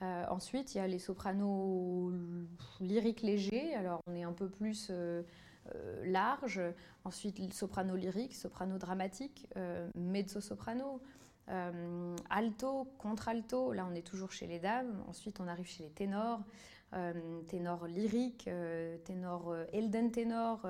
ensuite, 0.00 0.74
il 0.74 0.78
y 0.78 0.80
a 0.80 0.88
les 0.88 0.98
sopranos 0.98 2.12
lyriques 2.80 3.22
légers, 3.22 3.72
alors 3.74 4.00
on 4.08 4.16
est 4.16 4.24
un 4.24 4.32
peu 4.32 4.48
plus 4.48 4.90
large. 6.02 6.60
Ensuite, 7.04 7.52
soprano 7.52 7.94
lyrique, 7.94 8.34
soprano 8.34 8.78
dramatique, 8.78 9.46
mezzo 9.94 10.40
soprano. 10.40 11.00
Euh, 11.50 12.16
alto, 12.28 12.86
contre-alto, 12.98 13.72
là 13.72 13.86
on 13.90 13.94
est 13.94 14.06
toujours 14.06 14.30
chez 14.30 14.46
les 14.46 14.58
dames. 14.58 15.02
Ensuite 15.08 15.40
on 15.40 15.48
arrive 15.48 15.66
chez 15.66 15.82
les 15.82 15.90
ténors, 15.90 16.40
euh, 16.94 17.42
ténor 17.48 17.86
lyrique, 17.86 18.46
euh, 18.46 18.96
ténor 18.98 19.54
elden 19.72 20.12
ténor, 20.12 20.66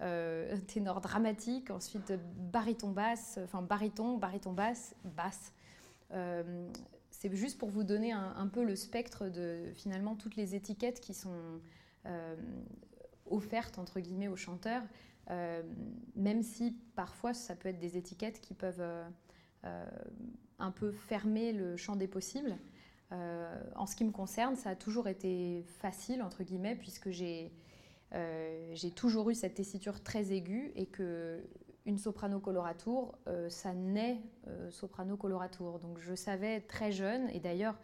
ténor 0.66 1.00
dramatique. 1.00 1.70
Ensuite 1.70 2.12
baryton 2.52 2.90
basse, 2.90 3.38
enfin 3.42 3.62
baryton, 3.62 4.18
baryton 4.18 4.52
basse, 4.52 4.94
basse. 5.04 5.52
c'est 7.10 7.34
juste 7.34 7.58
pour 7.58 7.70
vous 7.70 7.84
donner 7.84 8.12
un, 8.12 8.48
peu 8.48 8.64
le 8.64 8.76
spectre 8.76 9.28
de 9.28 9.72
finalement 9.74 10.14
toutes 10.14 10.36
les 10.36 10.54
étiquettes 10.54 11.00
qui 11.00 11.14
sont 11.14 11.60
offertes 13.30 13.78
entre 13.78 14.00
guillemets 14.00 14.28
aux 14.28 14.36
chanteurs. 14.36 14.82
même 16.16 16.42
si 16.42 16.76
parfois 16.94 17.32
ça 17.32 17.54
peut 17.54 17.68
être 17.68 17.78
des 17.78 17.96
étiquettes 17.96 18.40
qui 18.40 18.54
peuvent 18.54 18.80
euh, 18.80 19.08
un 19.64 20.70
peu 20.70 20.90
fermer 20.90 21.52
le 21.52 21.76
champ 21.76 21.96
des 21.96 22.08
possibles. 22.08 22.56
Euh, 23.12 23.62
en 23.74 23.86
ce 23.86 23.96
qui 23.96 24.04
me 24.04 24.10
concerne, 24.10 24.56
ça 24.56 24.70
a 24.70 24.76
toujours 24.76 25.08
été 25.08 25.62
facile, 25.78 26.22
entre 26.22 26.42
guillemets, 26.42 26.76
puisque 26.76 27.10
j'ai 27.10 27.52
euh, 28.14 28.74
toujours 28.94 29.30
eu 29.30 29.34
cette 29.34 29.54
tessiture 29.54 30.02
très 30.02 30.32
aiguë 30.32 30.72
et 30.74 30.86
que 30.86 31.42
une 31.86 31.96
soprano 31.98 32.38
coloratour, 32.38 33.16
ça 33.48 33.72
naît 33.72 34.20
soprano 34.68 35.16
coloratour. 35.16 35.78
Donc 35.78 35.98
je 35.98 36.14
savais 36.14 36.60
très 36.60 36.92
jeune, 36.92 37.30
et 37.30 37.40
d'ailleurs 37.40 37.78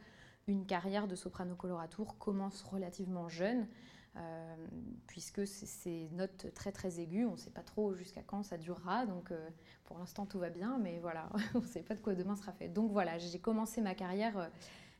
une 0.46 0.66
carrière 0.66 1.06
de 1.08 1.14
soprano 1.14 1.54
coloratour 1.54 2.18
commence 2.18 2.62
relativement 2.62 3.30
jeune. 3.30 3.66
Euh, 4.16 4.54
puisque 5.08 5.44
ces 5.46 6.08
notes 6.12 6.52
très 6.54 6.70
très 6.70 7.00
aiguës, 7.00 7.26
on 7.28 7.32
ne 7.32 7.36
sait 7.36 7.50
pas 7.50 7.62
trop 7.62 7.94
jusqu'à 7.94 8.22
quand 8.22 8.44
ça 8.44 8.56
durera, 8.56 9.06
donc 9.06 9.32
euh, 9.32 9.48
pour 9.84 9.98
l'instant 9.98 10.24
tout 10.24 10.38
va 10.38 10.50
bien, 10.50 10.78
mais 10.78 11.00
voilà, 11.00 11.30
on 11.54 11.60
ne 11.60 11.66
sait 11.66 11.82
pas 11.82 11.94
de 11.94 12.00
quoi 12.00 12.14
demain 12.14 12.36
sera 12.36 12.52
fait. 12.52 12.68
Donc 12.68 12.92
voilà, 12.92 13.18
j'ai 13.18 13.40
commencé 13.40 13.80
ma 13.80 13.94
carrière 13.94 14.38
euh, 14.38 14.46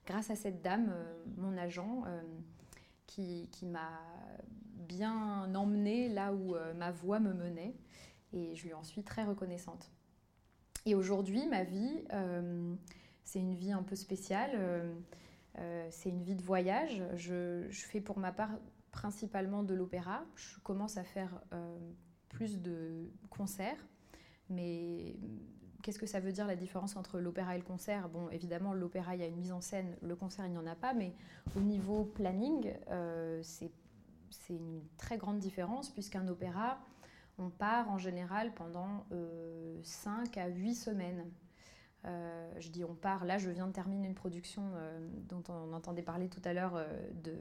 grâce 0.05 0.31
à 0.31 0.37
cette 0.37 0.63
dame, 0.63 0.93
mon 1.37 1.57
agent, 1.57 2.03
qui, 3.07 3.49
qui 3.53 3.65
m'a 3.65 4.03
bien 4.77 5.55
emmenée 5.55 6.11
là 6.11 6.35
où 6.35 6.57
ma 6.77 6.91
voix 6.91 7.21
me 7.21 7.33
menait, 7.33 7.75
et 8.35 8.55
je 8.55 8.65
lui 8.65 8.75
en 8.75 8.83
suis 8.83 9.03
très 9.03 9.25
reconnaissante. 9.25 9.91
Et 10.85 10.95
aujourd'hui, 10.95 11.47
ma 11.47 11.65
vie, 11.65 12.05
c'est 13.23 13.39
une 13.39 13.55
vie 13.55 13.73
un 13.73 13.83
peu 13.83 13.97
spéciale. 13.97 14.51
c'est 15.89 16.11
une 16.11 16.23
vie 16.23 16.35
de 16.35 16.43
voyage. 16.43 17.03
Je, 17.15 17.67
fais 17.71 18.03
pour 18.03 18.19
ma 18.19 18.31
part 18.31 18.51
principalement 18.95 19.65
de 19.65 19.75
l'opéra. 19.75 20.25
Je 20.37 20.59
commence 20.61 20.97
à 20.97 21.05
faire 21.05 21.43
euh, 21.53 21.77
plus 22.29 22.63
de 22.63 23.11
concerts. 23.29 23.85
Mais 24.49 25.17
qu'est-ce 25.83 25.99
que 25.99 26.07
ça 26.07 26.21
veut 26.21 26.31
dire 26.31 26.47
la 26.47 26.55
différence 26.55 26.95
entre 26.95 27.19
l'opéra 27.19 27.57
et 27.57 27.59
le 27.59 27.65
concert? 27.65 28.09
Bon, 28.09 28.31
évidemment, 28.31 28.73
l'opéra, 28.73 29.17
il 29.17 29.21
y 29.21 29.25
a 29.25 29.27
une 29.27 29.37
mise 29.37 29.53
en 29.53 29.61
scène, 29.61 29.97
le 30.01 30.15
concert, 30.15 30.47
il 30.47 30.53
n'y 30.53 30.59
en 30.59 30.67
a 30.67 30.77
pas, 30.77 30.95
mais 30.95 31.13
au 31.57 31.61
niveau 31.61 32.05
planning, 32.05 32.73
c'est 33.41 33.73
une 34.51 34.83
très 34.97 35.17
grande 35.17 35.39
différence, 35.39 35.91
puisqu'un 35.91 36.29
opéra, 36.29 36.79
on 37.39 37.51
part 37.51 37.91
en 37.91 37.99
général 37.99 38.53
pendant 38.55 39.07
5 39.83 40.37
à 40.37 40.49
8 40.49 40.75
semaines. 40.75 41.25
Euh, 42.07 42.53
je 42.59 42.69
dis 42.69 42.85
on 42.85 42.95
part, 42.95 43.25
là 43.25 43.39
je 43.39 43.49
viens 43.49 43.67
de 43.67 43.73
terminer 43.73 44.07
une 44.07 44.15
production 44.15 44.63
euh, 44.75 44.99
dont 45.29 45.43
on 45.49 45.73
entendait 45.73 46.03
parler 46.03 46.29
tout 46.29 46.43
à 46.45 46.53
l'heure 46.53 46.77
euh, 46.77 46.85
de 47.23 47.35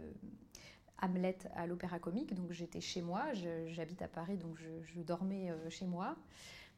Hamlet 1.01 1.37
à 1.55 1.67
l'Opéra 1.67 1.99
Comique, 1.99 2.33
donc 2.33 2.51
j'étais 2.51 2.81
chez 2.81 3.01
moi, 3.01 3.25
j'habite 3.67 4.01
à 4.01 4.07
Paris 4.07 4.37
donc 4.37 4.57
je, 4.57 5.01
dormais 5.01 5.51
chez 5.69 5.85
moi, 5.85 6.15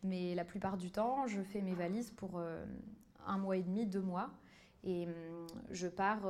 mais 0.04 0.34
la 0.34 0.44
plupart 0.44 0.78
du 0.78 0.92
temps 0.92 1.28
je 1.28 1.42
fais 1.42 1.62
mes 1.62 1.76
valises 1.76 2.12
pour 2.12 2.42
un 3.28 3.38
mois 3.38 3.58
et 3.58 3.64
demi, 3.64 3.86
deux 3.86 4.02
mois. 4.02 4.32
Et 4.84 5.08
hum, 5.08 5.48
je 5.72 5.88
pars 5.88 6.28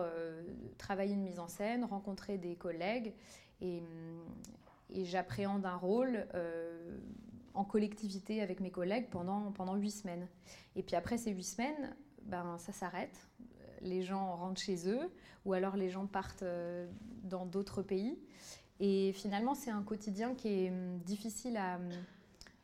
travailler 0.77 1.13
une 1.13 1.23
mise 1.23 1.39
en 1.39 1.47
scène, 1.47 1.85
rencontrer 1.85 2.37
des 2.37 2.55
collègues 2.55 3.13
et, 3.61 3.79
hum, 3.79 5.03
j'appréhende 5.03 5.65
un 5.65 5.77
rôle 5.77 6.25
en 7.55 7.63
collectivité 7.63 8.41
avec 8.41 8.59
mes 8.59 8.71
collègues 8.71 9.09
pendant, 9.09 9.51
pendant 9.51 9.75
huit 9.75 9.91
semaines. 9.91 10.27
Et 10.75 10.83
puis 10.83 10.95
après 10.95 11.17
ces 11.17 11.31
huit 11.31 11.43
semaines, 11.43 11.95
ben, 12.23 12.57
ça 12.57 12.71
s'arrête. 12.71 13.17
Les 13.81 14.03
gens 14.03 14.35
rentrent 14.35 14.61
chez 14.61 14.89
eux 14.89 15.11
ou 15.45 15.53
alors 15.53 15.77
les 15.77 15.89
gens 15.89 16.07
partent 16.07 16.43
euh, 16.43 16.87
dans 17.23 17.45
d'autres 17.45 17.81
pays. 17.81 18.17
Et 18.79 19.13
finalement, 19.13 19.55
c'est 19.55 19.71
un 19.71 19.83
quotidien 19.83 20.35
qui 20.35 20.49
est 20.49 20.69
hum, 20.69 20.99
difficile 20.99 21.57
à, 21.57 21.79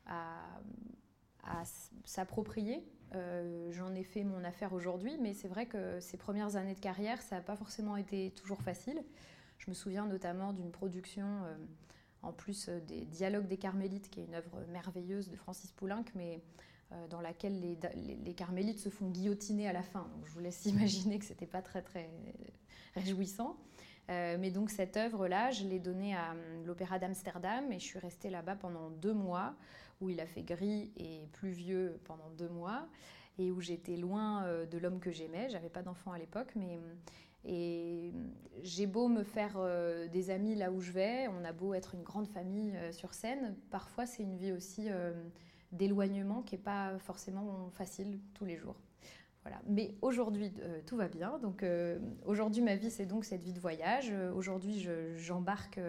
à, 0.08 1.64
s'approprier. 2.06 2.84
Euh, 3.14 3.72
j'en 3.72 3.94
ai 3.94 4.04
fait 4.04 4.24
mon 4.24 4.44
affaire 4.44 4.74
aujourd'hui, 4.74 5.18
mais 5.20 5.34
c'est 5.34 5.48
vrai 5.48 5.66
que 5.66 6.00
ces 6.00 6.18
premières 6.18 6.56
années 6.56 6.76
de 6.76 6.80
carrière, 6.80 7.22
ça 7.22 7.36
n'a 7.36 7.42
pas 7.42 7.56
forcément 7.56 7.98
été 7.98 8.32
toujours 8.32 8.62
facile. 8.62 9.04
Je 9.58 9.70
me 9.70 9.76
souviens 9.76 10.06
notamment 10.06 10.54
d'une 10.54 10.72
production 10.72 11.26
euh, 11.44 11.56
en 12.24 12.32
plus 12.32 12.70
euh, 12.70 12.80
des 12.80 13.06
Dialogues 13.06 13.48
des 13.48 13.58
Carmélites, 13.58 14.10
qui 14.10 14.22
est 14.22 14.26
une 14.26 14.36
œuvre 14.36 14.64
merveilleuse 14.70 15.30
de 15.30 15.36
Francis 15.36 15.72
Poulenc, 15.72 16.06
mais 16.16 16.42
dans 17.10 17.22
laquelle 17.22 17.60
les, 17.60 18.34
Carmélites 18.34 18.80
se 18.80 18.90
font 18.90 19.10
guillotiner 19.10 19.68
à 19.68 19.74
la 19.74 19.84
fin. 19.84 20.08
je 20.26 20.32
vous 20.32 20.40
laisse 20.40 20.66
imaginer 20.68 21.20
que 21.20 21.26
c'était 21.26 21.48
pas 21.48 21.62
très 21.62 21.82
très 21.82 22.10
réjouissant. 22.96 23.58
Euh, 24.10 24.38
mais 24.40 24.52
donc 24.52 24.70
cette 24.72 24.98
œuvre-là, 24.98 25.52
je 25.52 25.66
l'ai 25.66 25.80
donnée 25.80 26.16
à 26.16 26.36
l'Opéra 26.66 27.00
d'Amsterdam 27.00 27.72
et 27.72 27.80
je 27.80 27.86
suis 27.86 28.00
restée 28.00 28.30
là-bas 28.30 28.56
pendant 28.56 28.90
deux 28.90 29.14
mois, 29.14 29.56
où 30.02 30.10
il 30.10 30.20
a 30.20 30.26
fait 30.26 30.44
gris 30.44 30.92
et 30.98 31.28
pluvieux 31.34 32.00
pendant 32.06 32.30
deux 32.32 32.50
mois, 32.50 32.88
et 33.38 33.52
où 33.52 33.62
j'étais 33.62 33.96
loin 33.96 34.66
de 34.66 34.78
l'homme 34.78 35.00
que 35.00 35.12
j'aimais. 35.12 35.50
J'avais 35.50 35.70
pas 35.70 35.84
d'enfant 35.84 36.12
à 36.12 36.18
l'époque, 36.18 36.52
mais 36.56 36.80
et 37.44 38.14
j'ai 38.62 38.86
beau 38.86 39.08
me 39.08 39.24
faire 39.24 39.56
euh, 39.58 40.08
des 40.08 40.30
amis 40.30 40.56
là 40.56 40.72
où 40.72 40.80
je 40.80 40.92
vais, 40.92 41.28
on 41.28 41.44
a 41.44 41.52
beau 41.52 41.74
être 41.74 41.96
une 41.96 42.04
grande 42.04 42.28
famille 42.28 42.72
euh, 42.76 42.92
sur 42.92 43.16
scène, 43.16 43.56
parfois 43.72 44.06
c'est 44.06 44.22
une 44.22 44.36
vie 44.36 44.52
aussi 44.52 44.88
euh, 44.90 45.12
d'éloignement 45.72 46.42
qui 46.42 46.56
n'est 46.56 46.62
pas 46.62 46.98
forcément 47.00 47.70
facile 47.72 48.20
tous 48.34 48.46
les 48.46 48.58
jours. 48.58 48.76
Voilà. 49.44 49.60
Mais 49.68 49.96
aujourd'hui, 50.02 50.52
tout 50.86 50.98
va 50.98 51.08
bien. 51.08 51.40
Donc 51.40 51.66
aujourd'hui, 52.26 52.62
ma 52.62 52.76
vie, 52.76 52.92
c'est 52.92 53.08
donc 53.08 53.26
cette 53.26 53.42
vie 53.42 53.54
de 53.54 53.60
voyage. 53.60 54.14
aujourd'hui, 54.36 54.88
j'embarque 55.16 55.80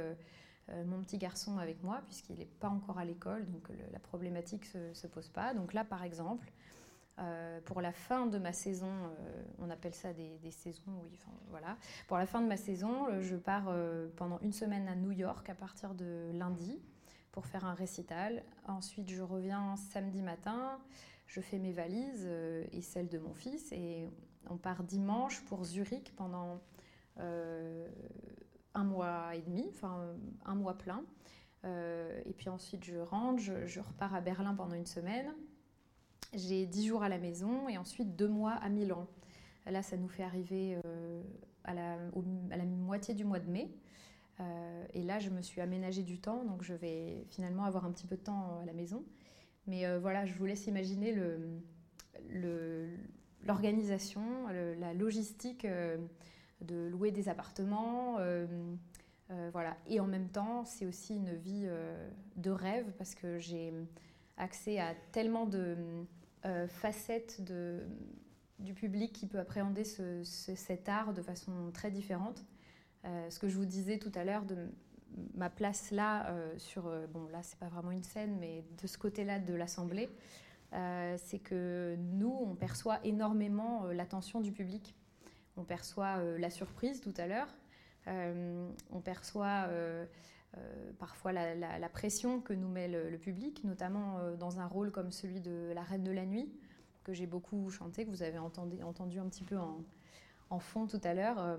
mon 0.86 1.02
petit 1.02 1.18
garçon 1.18 1.58
avec 1.58 1.82
moi, 1.82 2.00
puisqu'il 2.06 2.38
n'est 2.38 2.46
pas 2.46 2.68
encore 2.68 2.98
à 2.98 3.04
l'école, 3.04 3.44
donc 3.50 3.68
la 3.92 3.98
problématique 3.98 4.74
ne 4.74 4.94
se, 4.94 5.02
se, 5.02 5.06
pose 5.06 5.28
pas. 5.28 5.52
Donc 5.52 5.74
là, 5.74 5.84
par 5.84 6.02
exemple, 6.02 6.50
euh, 7.18 7.60
pour 7.66 7.82
la 7.82 7.92
fin 7.92 8.26
de 8.26 8.38
ma 8.38 8.52
saison, 8.52 8.88
euh, 8.88 9.42
on 9.58 9.68
appelle 9.68 9.94
ça 9.94 10.12
des, 10.12 10.50
saisons, 10.50 10.92
oui, 11.02 11.18
voilà. 11.50 11.76
Pour 12.08 12.16
la 12.16 12.26
fin 12.26 12.40
de 12.40 12.46
ma 12.46 12.56
saison, 12.56 13.06
euh, 13.08 13.20
je 13.20 13.36
pars 13.36 13.70
pendant 14.16 14.38
une 14.40 14.52
semaine 14.52 14.88
à 14.88 14.96
New 14.96 15.12
York 15.12 15.48
à 15.50 15.54
partir 15.54 15.94
de 15.94 16.30
lundi 16.32 16.80
pour 17.32 17.46
faire 17.46 17.64
un 17.64 17.74
récital. 17.74 18.42
Ensuite, 18.66 19.10
je 19.10 19.22
reviens 19.22 19.76
samedi 19.76 20.22
matin, 20.22 20.78
je 21.26 21.40
fais 21.40 21.58
mes 21.58 21.72
valises 21.72 22.28
et 22.72 22.82
celles 22.82 23.08
de 23.08 23.18
mon 23.18 23.34
fils 23.34 23.72
et 23.72 24.08
on 24.48 24.56
part 24.56 24.84
dimanche 24.84 25.40
pour 25.46 25.64
Zurich 25.64 26.14
pendant 26.16 26.60
un 27.18 28.84
mois 28.84 29.34
et 29.34 29.42
demi, 29.42 29.66
enfin 29.70 30.14
un 30.44 30.54
mois 30.54 30.76
plein. 30.76 31.02
et 31.64 32.32
puis 32.36 32.48
ensuite, 32.48 32.84
je 32.84 32.96
rentre, 32.98 33.42
je 33.66 33.80
repars 33.80 34.14
à 34.14 34.20
Berlin 34.20 34.54
pendant 34.54 34.74
une 34.74 34.86
semaine. 34.86 35.32
J'ai 36.34 36.66
10 36.66 36.86
jours 36.86 37.02
à 37.02 37.08
la 37.08 37.18
maison 37.18 37.68
et 37.68 37.76
ensuite 37.76 38.16
2 38.16 38.28
mois 38.28 38.52
à 38.52 38.68
Milan. 38.68 39.06
Là, 39.66 39.82
ça 39.82 39.96
nous 39.96 40.08
fait 40.08 40.22
arriver 40.22 40.78
euh, 40.84 41.22
à, 41.64 41.74
la, 41.74 42.64
moitié 42.64 43.14
du 43.14 43.24
mois 43.24 43.38
de 43.38 43.50
mai. 43.50 43.70
Euh, 44.42 44.84
et 44.94 45.02
là, 45.02 45.18
je 45.18 45.30
me 45.30 45.40
suis 45.42 45.60
aménagé 45.60 46.02
du 46.02 46.18
temps, 46.20 46.44
donc 46.44 46.62
je 46.62 46.74
vais 46.74 47.24
finalement 47.30 47.64
avoir 47.64 47.84
un 47.84 47.92
petit 47.92 48.06
peu 48.06 48.16
de 48.16 48.22
temps 48.22 48.60
à 48.62 48.66
la 48.66 48.72
maison. 48.72 49.04
Mais 49.66 49.86
euh, 49.86 49.98
voilà, 49.98 50.26
je 50.26 50.34
vous 50.34 50.44
laisse 50.44 50.66
imaginer 50.66 51.16
l'organisation, 53.46 54.22
la 54.78 54.92
logistique 54.94 55.66
de 56.60 56.88
louer 56.88 57.10
des 57.10 57.28
appartements. 57.28 58.18
voilà. 59.52 59.76
Et 59.86 60.00
en 60.00 60.06
même 60.06 60.28
temps, 60.28 60.64
c'est 60.64 60.86
aussi 60.86 61.14
une 61.16 61.34
vie 61.34 61.68
de 62.36 62.50
rêve 62.50 62.92
parce 62.98 63.14
que 63.14 63.38
j'ai 63.38 63.72
accès 64.36 64.78
à 64.78 64.94
tellement 65.12 65.46
de 65.46 65.76
euh, 66.44 66.66
facette 66.66 67.44
de, 67.44 67.80
du 68.58 68.74
public 68.74 69.12
qui 69.12 69.26
peut 69.26 69.38
appréhender 69.38 69.84
cet 69.84 70.88
art 70.88 71.12
de 71.12 71.22
façon 71.22 71.70
très 71.72 71.90
différente. 71.90 72.44
Euh, 73.04 73.30
ce 73.30 73.38
que 73.38 73.48
je 73.48 73.56
vous 73.56 73.64
disais 73.64 73.98
tout 73.98 74.12
à 74.14 74.24
l'heure 74.24 74.44
de 74.44 74.68
ma 75.34 75.50
place 75.50 75.90
là, 75.90 76.30
euh, 76.30 76.56
sur, 76.58 76.90
bon 77.12 77.26
là 77.28 77.42
c'est 77.42 77.58
pas 77.58 77.68
vraiment 77.68 77.90
une 77.90 78.02
scène, 78.02 78.38
mais 78.40 78.64
de 78.80 78.86
ce 78.86 78.96
côté-là 78.98 79.38
de 79.38 79.54
l'Assemblée, 79.54 80.08
c'est 81.18 81.38
que 81.38 81.96
nous, 81.98 82.34
on 82.46 82.54
perçoit 82.54 82.98
énormément 83.04 83.84
l'attention 83.88 84.40
du 84.40 84.52
public. 84.52 84.94
On 85.58 85.64
perçoit 85.64 86.22
la 86.38 86.48
surprise 86.48 87.02
tout 87.02 87.12
à 87.18 87.26
l'heure, 87.26 87.54
on 88.06 89.00
perçoit 89.04 89.68
euh, 90.58 90.92
parfois 90.98 91.32
la, 91.32 91.88
pression 91.88 92.40
que 92.40 92.52
nous 92.52 92.68
met 92.68 92.86
le, 92.86 93.16
public, 93.16 93.64
notamment 93.64 94.18
euh, 94.18 94.36
dans 94.36 94.60
un 94.60 94.66
rôle 94.66 94.90
comme 94.90 95.10
celui 95.10 95.40
de 95.40 95.72
la 95.74 95.82
Reine 95.82 96.04
de 96.04 96.10
la 96.10 96.26
Nuit, 96.26 96.52
que 97.04 97.14
j'ai 97.14 97.26
beaucoup 97.26 97.70
chanté, 97.70 98.04
que 98.04 98.10
vous 98.10 98.22
avez 98.22 98.38
entendu 98.38 99.18
un 99.18 99.28
petit 99.28 99.44
peu 99.44 99.56
en, 99.58 100.58
fond 100.58 100.86
tout 100.86 101.00
à 101.04 101.14
l'heure. 101.14 101.58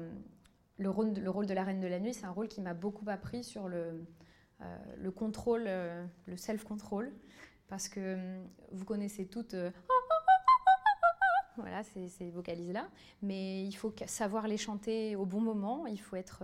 Euh, 0.79 0.83
le, 0.83 0.89
rôle, 0.89 1.13
le 1.13 1.29
rôle 1.29 1.45
de 1.45 1.53
la 1.53 1.63
Reine 1.63 1.79
de 1.79 1.87
la 1.87 1.99
Nuit, 1.99 2.13
c'est 2.13 2.25
un 2.25 2.31
rôle 2.31 2.47
qui 2.47 2.61
m'a 2.61 2.73
beaucoup 2.73 3.09
appris 3.09 3.43
sur 3.43 3.67
le, 3.67 4.05
le 4.97 5.11
contrôle, 5.11 5.63
le 6.25 6.37
self-control, 6.37 7.11
parce 7.67 7.89
que 7.89 8.39
vous 8.71 8.85
connaissez 8.85 9.25
toutes... 9.25 9.55
voilà, 11.57 11.83
ces, 11.83 12.29
vocalises-là. 12.31 12.87
Mais 13.21 13.63
il 13.63 13.73
faut 13.73 13.93
savoir 14.07 14.47
les 14.47 14.57
chanter 14.57 15.15
au 15.15 15.25
bon 15.25 15.41
moment, 15.41 15.85
il 15.85 15.99
faut 15.99 16.15
être 16.15 16.43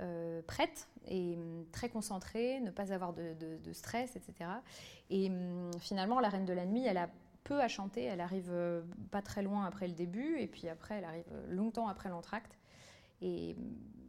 euh, 0.00 0.42
prête 0.42 0.86
et 1.08 1.34
hum, 1.36 1.64
très 1.72 1.88
concentrée, 1.88 2.60
ne 2.60 2.70
pas 2.70 2.92
avoir 2.92 3.12
de, 3.12 3.34
stress, 3.72 4.14
etc. 4.14 4.48
Et 5.10 5.28
hum, 5.28 5.72
finalement, 5.80 6.20
la 6.20 6.28
Reine 6.28 6.44
de 6.44 6.52
la 6.52 6.66
Nuit, 6.66 6.84
elle 6.86 6.98
a 6.98 7.08
peu 7.42 7.60
à 7.60 7.66
chanter, 7.66 8.04
elle 8.04 8.20
arrive 8.20 8.50
euh, 8.50 8.82
pas 9.10 9.22
très 9.22 9.42
loin 9.42 9.64
après 9.64 9.88
le 9.88 9.94
début, 9.94 10.38
et 10.38 10.46
puis 10.46 10.68
après, 10.68 10.98
elle 10.98 11.04
arrive 11.04 11.24
euh, 11.32 11.46
longtemps 11.48 11.88
après 11.88 12.10
l'entracte. 12.10 12.57
Et 13.20 13.56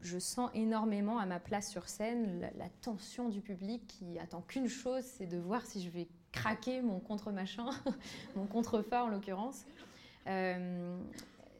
je 0.01 0.17
sens 0.17 0.49
énormément 0.53 1.19
à 1.19 1.25
ma 1.25 1.39
place 1.39 1.69
sur 1.69 1.89
scène 1.89 2.49
la, 2.57 2.69
tension 2.81 3.29
du 3.29 3.41
public 3.41 3.85
qui 3.87 4.17
attend 4.19 4.41
qu'une 4.41 4.67
chose, 4.67 5.03
c'est 5.03 5.27
de 5.27 5.37
voir 5.37 5.65
si 5.65 5.81
je 5.81 5.89
vais 5.89 6.07
craquer 6.31 6.81
mon 6.81 6.99
contre-machin, 6.99 7.69
mon 8.35 8.45
contre-fa 8.45 9.03
en 9.03 9.09
l'occurrence 9.09 9.65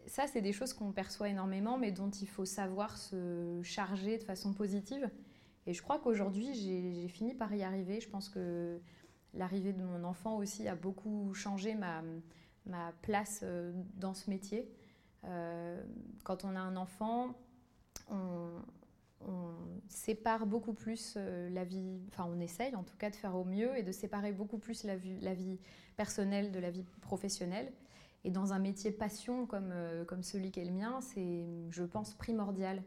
ça, 0.09 0.25
c'est 0.27 0.41
des 0.41 0.53
choses 0.53 0.73
qu'on 0.73 0.91
perçoit 0.91 1.29
énormément, 1.29 1.77
mais 1.77 1.91
dont 1.91 2.09
il 2.09 2.27
faut 2.27 2.45
savoir 2.45 2.97
se 2.97 3.62
charger 3.63 4.17
de 4.17 4.23
façon 4.23 4.53
positive. 4.53 5.09
Et 5.67 5.73
je 5.73 5.81
crois 5.83 5.99
qu'aujourd'hui, 5.99 6.53
j'ai 6.53 7.07
fini 7.09 7.35
par 7.35 7.53
y 7.53 7.63
arriver. 7.63 7.99
Je 8.01 8.09
pense 8.09 8.27
que 8.27 8.79
l'arrivée 9.33 9.71
de 9.71 9.83
mon 9.83 10.03
enfant 10.03 10.38
aussi 10.38 10.67
a 10.67 10.75
beaucoup 10.75 11.33
changé 11.35 11.75
ma, 11.75 12.01
ma 12.65 12.91
place 13.03 13.41
euh, 13.43 13.71
dans 13.97 14.15
ce 14.15 14.29
métier. 14.29 14.67
Euh, 15.25 15.82
quand 16.23 16.45
on 16.45 16.55
a 16.55 16.60
un 16.60 16.75
enfant, 16.75 17.36
on, 18.10 18.49
sépare 19.89 20.45
beaucoup 20.45 20.73
plus 20.73 21.15
euh, 21.17 21.49
la 21.49 21.65
vie, 21.65 21.99
enfin 22.08 22.25
on 22.32 22.39
essaye 22.39 22.75
en 22.75 22.84
tout 22.84 22.95
cas 22.97 23.10
de 23.10 23.15
faire 23.15 23.36
au 23.36 23.43
mieux 23.43 23.77
et 23.77 23.84
de 23.84 23.91
séparer 23.91 24.32
beaucoup 24.32 24.58
plus 24.58 24.86
la 24.86 24.95
vie, 24.95 25.60
personnelle 25.97 26.51
de 26.51 26.60
la 26.60 26.71
vie 26.71 26.86
professionnelle. 27.01 27.71
Et 28.23 28.32
dans 28.32 28.53
un 28.53 28.60
métier 28.60 28.91
passion 28.91 29.45
comme, 29.45 29.71
euh, 29.71 30.05
comme 30.05 30.23
celui 30.23 30.51
qui 30.51 30.62
est 30.62 30.65
le 30.65 30.71
mien, 30.71 30.99
c'est, 31.01 31.45
je 31.69 31.84
pense, 31.84 32.13
primordial 32.13 32.84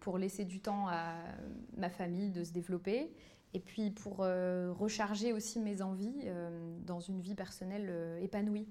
pour 0.00 0.18
laisser 0.18 0.44
du 0.44 0.60
temps 0.60 0.86
à 0.88 1.14
ma 1.78 1.88
famille 1.88 2.28
de 2.28 2.44
se 2.44 2.52
développer 2.52 3.10
et 3.54 3.60
puis 3.60 3.90
pour 3.90 4.18
recharger 4.18 5.32
aussi 5.32 5.60
mes 5.60 5.80
envies 5.80 6.26
dans 6.84 7.00
une 7.00 7.22
vie 7.22 7.34
personnelle 7.34 8.18
épanouie. 8.20 8.68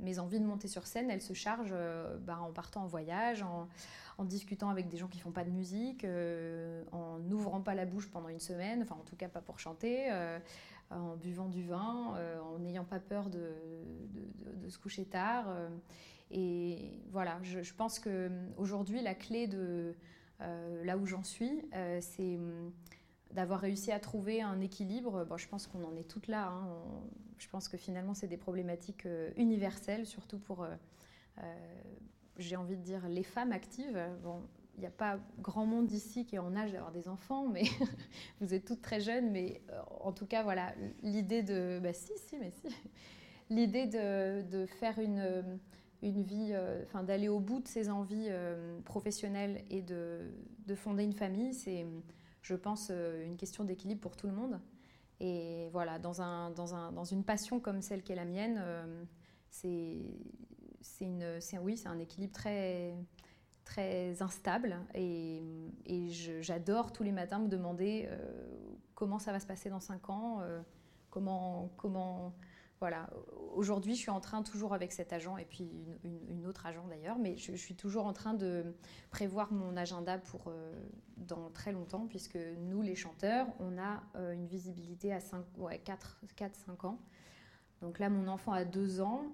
Mes 0.00 0.18
envies 0.18 0.40
de 0.40 0.44
monter 0.44 0.68
sur 0.68 0.86
scène, 0.86 1.10
elles 1.10 1.22
se 1.22 1.34
chargent 1.34 1.74
bah, 2.20 2.38
en 2.40 2.52
partant 2.52 2.82
en 2.82 2.86
voyage, 2.86 3.42
en, 3.42 4.24
discutant 4.24 4.70
avec 4.70 4.88
des 4.88 4.96
gens 4.96 5.08
qui 5.08 5.18
font 5.18 5.32
pas 5.32 5.44
de 5.44 5.50
musique, 5.50 6.06
en 6.92 7.18
n'ouvrant 7.20 7.60
pas 7.60 7.74
la 7.74 7.84
bouche 7.84 8.10
pendant 8.10 8.28
une 8.28 8.40
semaine, 8.40 8.82
enfin 8.82 8.96
en 9.00 9.04
tout 9.04 9.16
cas 9.16 9.28
pas 9.28 9.40
pour 9.40 9.58
chanter, 9.58 10.10
en 10.90 11.16
buvant 11.16 11.48
du 11.48 11.62
vin, 11.62 12.16
en 12.42 12.58
n'ayant 12.58 12.84
pas 12.84 12.98
peur 12.98 13.30
de, 13.30 13.52
se 14.68 14.78
coucher 14.78 15.04
tard. 15.04 15.46
Et 16.30 17.00
voilà, 17.10 17.38
je, 17.42 17.72
pense 17.74 17.98
qu'aujourd'hui, 17.98 19.00
la 19.02 19.14
clé 19.14 19.46
de 19.46 19.94
euh, 20.40 20.84
là 20.84 20.96
où 20.96 21.06
j'en 21.06 21.22
suis, 21.22 21.62
euh, 21.74 21.98
c'est 22.00 22.36
hum, 22.36 22.72
d'avoir 23.34 23.60
réussi 23.60 23.92
à 23.92 24.00
trouver 24.00 24.40
un 24.40 24.60
équilibre. 24.60 25.24
Bon, 25.24 25.36
je 25.36 25.48
pense 25.48 25.66
qu'on 25.66 25.84
en 25.84 25.96
est 25.96 26.08
toutes 26.08 26.28
là. 26.28 26.48
Hein. 26.48 26.68
je 27.38 27.48
pense 27.48 27.68
que 27.68 27.76
finalement, 27.76 28.14
c'est 28.14 28.28
des 28.28 28.36
problématiques 28.36 29.06
euh, 29.06 29.30
universelles, 29.36 30.06
surtout 30.06 30.38
pour, 30.38 30.66
j'ai 32.38 32.56
envie 32.56 32.76
de 32.76 32.82
dire, 32.82 33.08
les 33.08 33.24
femmes 33.24 33.52
actives. 33.52 34.00
Bon, 34.22 34.42
il 34.76 34.80
n'y 34.80 34.86
a 34.86 34.90
pas 34.90 35.18
grand 35.40 35.66
monde 35.66 35.90
ici 35.92 36.24
qui 36.24 36.36
est 36.36 36.40
en 36.40 36.56
âge 36.56 36.72
d'avoir 36.72 36.92
des 36.92 37.08
enfants, 37.08 37.46
mais 37.48 37.64
vous 38.40 38.54
êtes 38.54 38.64
toutes 38.64 38.82
très 38.82 39.00
jeunes. 39.00 39.30
Mais 39.30 39.62
en 40.00 40.12
tout 40.12 40.26
cas, 40.26 40.42
voilà, 40.42 40.72
l'idée 41.02 41.42
de, 41.42 41.80
bah 41.82 41.92
si, 41.92 42.12
si, 42.16 42.38
mais 42.38 42.50
si, 42.50 42.68
l'idée 43.50 43.86
de, 43.86 44.42
de, 44.42 44.66
faire 44.66 44.98
une 44.98 45.58
une 46.04 46.22
vie, 46.22 46.50
euh, 46.52 46.82
enfin 46.84 47.02
d'aller 47.02 47.28
au 47.28 47.40
bout 47.40 47.60
de 47.60 47.66
ses 47.66 47.88
envies 47.88 48.28
euh, 48.28 48.78
professionnelles 48.82 49.64
et 49.70 49.80
de, 49.82 50.20
de, 50.66 50.74
fonder 50.74 51.02
une 51.02 51.14
famille, 51.14 51.54
c'est, 51.54 51.86
je 52.44 52.54
pense, 52.54 52.88
euh, 52.90 53.24
une 53.24 53.36
question 53.36 53.64
d'équilibre 53.64 54.00
pour 54.02 54.16
tout 54.16 54.26
le 54.26 54.34
monde. 54.34 54.60
Et 55.18 55.68
voilà, 55.72 55.98
dans, 55.98 56.20
un, 56.20 56.50
dans, 56.50 56.74
un, 56.74 56.92
dans 56.92 57.04
une 57.04 57.24
passion 57.24 57.58
comme 57.58 57.80
celle 57.80 58.02
qui 58.02 58.12
est 58.12 58.16
la 58.16 58.26
mienne, 58.26 58.62
c'est, 59.48 60.02
c'est 60.80 61.58
oui, 61.58 61.80
un 61.86 61.98
équilibre 61.98 62.32
très, 62.34 62.94
très 63.64 64.20
instable. 64.20 64.76
Et, 64.92 65.40
et 65.86 66.10
j'adore 66.10 66.92
tous 66.92 67.04
les 67.04 67.12
matins 67.12 67.38
me 67.38 67.48
demander 67.48 68.08
comment 68.94 69.20
ça 69.20 69.32
va 69.32 69.38
se 69.40 69.46
passer 69.46 69.70
dans 69.70 69.80
cinq 69.80 70.10
ans, 70.10 70.42
comment, 71.10 71.70
comment 71.76 72.34
voilà, 72.80 73.08
aujourd'hui, 73.54 73.94
je 73.94 74.00
suis 74.00 74.10
en 74.10 74.20
train, 74.20 74.42
toujours 74.42 74.74
avec 74.74 74.92
cet 74.92 75.12
agent 75.12 75.36
et 75.36 75.44
puis 75.44 75.70
une, 76.02 76.46
autre 76.46 76.66
agent 76.66 76.86
d'ailleurs, 76.88 77.18
mais 77.18 77.36
je, 77.36 77.54
suis 77.54 77.74
toujours 77.74 78.04
en 78.06 78.12
train 78.12 78.34
de 78.34 78.74
prévoir 79.10 79.52
mon 79.52 79.76
agenda 79.76 80.18
pour 80.18 80.48
euh, 80.48 80.74
dans 81.16 81.50
très 81.50 81.72
longtemps, 81.72 82.06
puisque 82.06 82.38
nous, 82.58 82.82
les 82.82 82.94
chanteurs, 82.94 83.46
on 83.60 83.78
a 83.78 84.02
euh, 84.16 84.32
une 84.32 84.46
visibilité 84.46 85.12
à 85.12 85.20
5, 85.20 85.44
ouais, 85.58 85.78
4, 85.78 86.20
4, 86.36 86.54
5 86.54 86.84
ans. 86.84 87.00
Donc 87.80 87.98
là, 87.98 88.10
mon 88.10 88.28
enfant 88.28 88.52
a 88.52 88.64
2 88.64 89.00
ans 89.00 89.24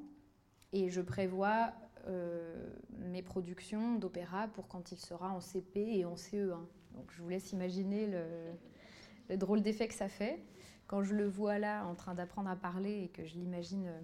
et 0.72 0.88
je 0.90 1.00
prévois 1.00 1.72
euh, 2.06 2.68
mes 2.98 3.22
productions 3.22 3.96
d'opéra 3.96 4.48
pour 4.48 4.68
quand 4.68 4.92
il 4.92 4.98
sera 4.98 5.30
en 5.30 5.40
CP 5.40 5.80
et 5.98 6.04
en 6.04 6.14
CE1. 6.14 6.58
Donc 6.94 7.10
je 7.10 7.22
vous 7.22 7.28
laisse 7.28 7.52
imaginer 7.52 8.06
le 9.28 9.36
drôle 9.36 9.62
d'effet 9.62 9.88
que 9.88 9.94
ça 9.94 10.08
fait 10.08 10.42
quand 10.90 11.04
je 11.04 11.14
le 11.14 11.28
vois 11.28 11.60
là 11.60 11.86
en 11.86 11.94
train 11.94 12.14
d'apprendre 12.14 12.50
à 12.50 12.56
parler 12.56 13.04
et 13.04 13.08
que 13.10 13.24
je 13.24 13.34
l'imagine 13.34 13.86
euh, 13.86 14.00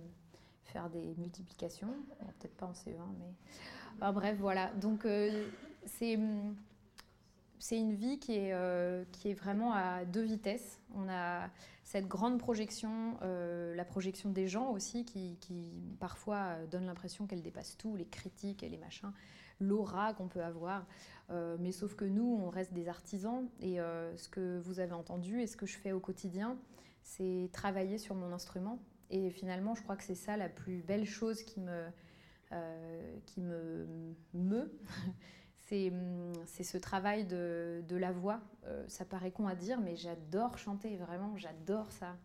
faire 0.66 0.88
des 0.88 1.16
multiplications, 1.18 1.92
peut-être 2.38 2.54
pas 2.54 2.66
en 2.66 2.74
CE1, 2.74 2.94
mais 3.18 4.12
bref, 4.12 4.36
voilà. 4.38 4.70
Donc 4.74 5.04
euh, 5.04 5.48
c'est 5.84 6.16
c'est 7.58 7.76
une 7.76 7.94
vie 7.94 8.20
qui 8.20 8.36
est, 8.36 8.52
euh, 8.52 9.02
qui 9.10 9.30
est 9.30 9.34
vraiment 9.34 9.72
à 9.72 10.04
deux 10.04 10.22
vitesses. 10.22 10.80
On 10.94 11.08
a 11.08 11.48
cette 11.82 12.06
grande 12.06 12.38
projection, 12.38 13.16
la 13.20 13.84
projection 13.84 14.30
des 14.30 14.46
gens 14.46 14.70
aussi, 14.70 15.04
qui, 15.04 15.38
qui 15.40 15.72
parfois 15.98 16.54
donne 16.70 16.86
l'impression 16.86 17.26
qu'elle 17.26 17.42
dépasse 17.42 17.76
tout, 17.76 17.96
les 17.96 18.06
critiques 18.06 18.62
et 18.62 18.68
les 18.68 18.76
machins, 18.76 19.10
l'aura 19.58 20.14
qu'on 20.14 20.28
peut 20.28 20.42
avoir. 20.42 20.84
mais 21.30 21.72
sauf 21.72 21.94
que 21.94 22.04
nous, 22.04 22.40
on 22.44 22.50
reste 22.50 22.72
des 22.74 22.88
artisans. 22.88 23.48
Et 23.60 23.76
ce 23.76 24.28
que 24.28 24.58
vous 24.58 24.80
avez 24.80 24.92
entendu 24.92 25.40
et 25.40 25.46
ce 25.46 25.56
que 25.56 25.66
je 25.66 25.78
fais 25.78 25.92
au 25.92 26.00
quotidien, 26.00 26.58
c'est 27.06 27.48
travailler 27.52 27.98
sur 27.98 28.16
mon 28.16 28.32
instrument. 28.32 28.80
Et 29.10 29.30
finalement, 29.30 29.76
je 29.76 29.82
crois 29.82 29.96
que 29.96 30.02
c'est 30.02 30.16
ça 30.16 30.36
la 30.36 30.48
plus 30.48 30.82
belle 30.82 31.06
chose 31.06 31.44
qui 31.44 31.60
me, 31.60 31.86
euh, 32.52 33.16
qui 33.26 33.40
me 33.40 33.86
meut. 34.34 34.76
c'est, 35.60 35.92
ce 36.64 36.76
travail 36.76 37.24
de, 37.24 37.84
la 37.90 38.10
voix. 38.10 38.40
Euh, 38.64 38.84
ça 38.88 39.04
paraît 39.04 39.30
con 39.30 39.46
à 39.46 39.54
dire, 39.54 39.80
mais 39.80 39.94
j'adore 39.94 40.58
chanter, 40.58 40.96
vraiment, 40.96 41.36
j'adore 41.36 41.92
ça. 41.92 42.16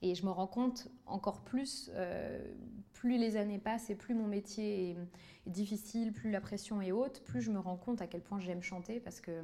Et 0.00 0.14
je 0.14 0.24
me 0.24 0.30
rends 0.30 0.46
compte 0.46 0.88
encore 1.06 1.42
plus, 1.42 1.90
euh, 1.94 2.54
plus 2.92 3.18
les 3.18 3.36
années 3.36 3.58
passent 3.58 3.90
et 3.90 3.96
plus 3.96 4.14
mon 4.14 4.28
métier 4.28 4.90
est, 4.90 4.96
est, 5.46 5.50
difficile, 5.50 6.12
plus 6.12 6.30
la 6.30 6.40
pression 6.40 6.80
est 6.80 6.92
haute, 6.92 7.20
plus 7.24 7.42
je 7.42 7.50
me 7.50 7.58
rends 7.58 7.76
compte 7.76 8.00
à 8.00 8.06
quel 8.06 8.22
point 8.22 8.38
j'aime 8.38 8.62
chanter 8.62 9.00
parce 9.00 9.20
que 9.20 9.42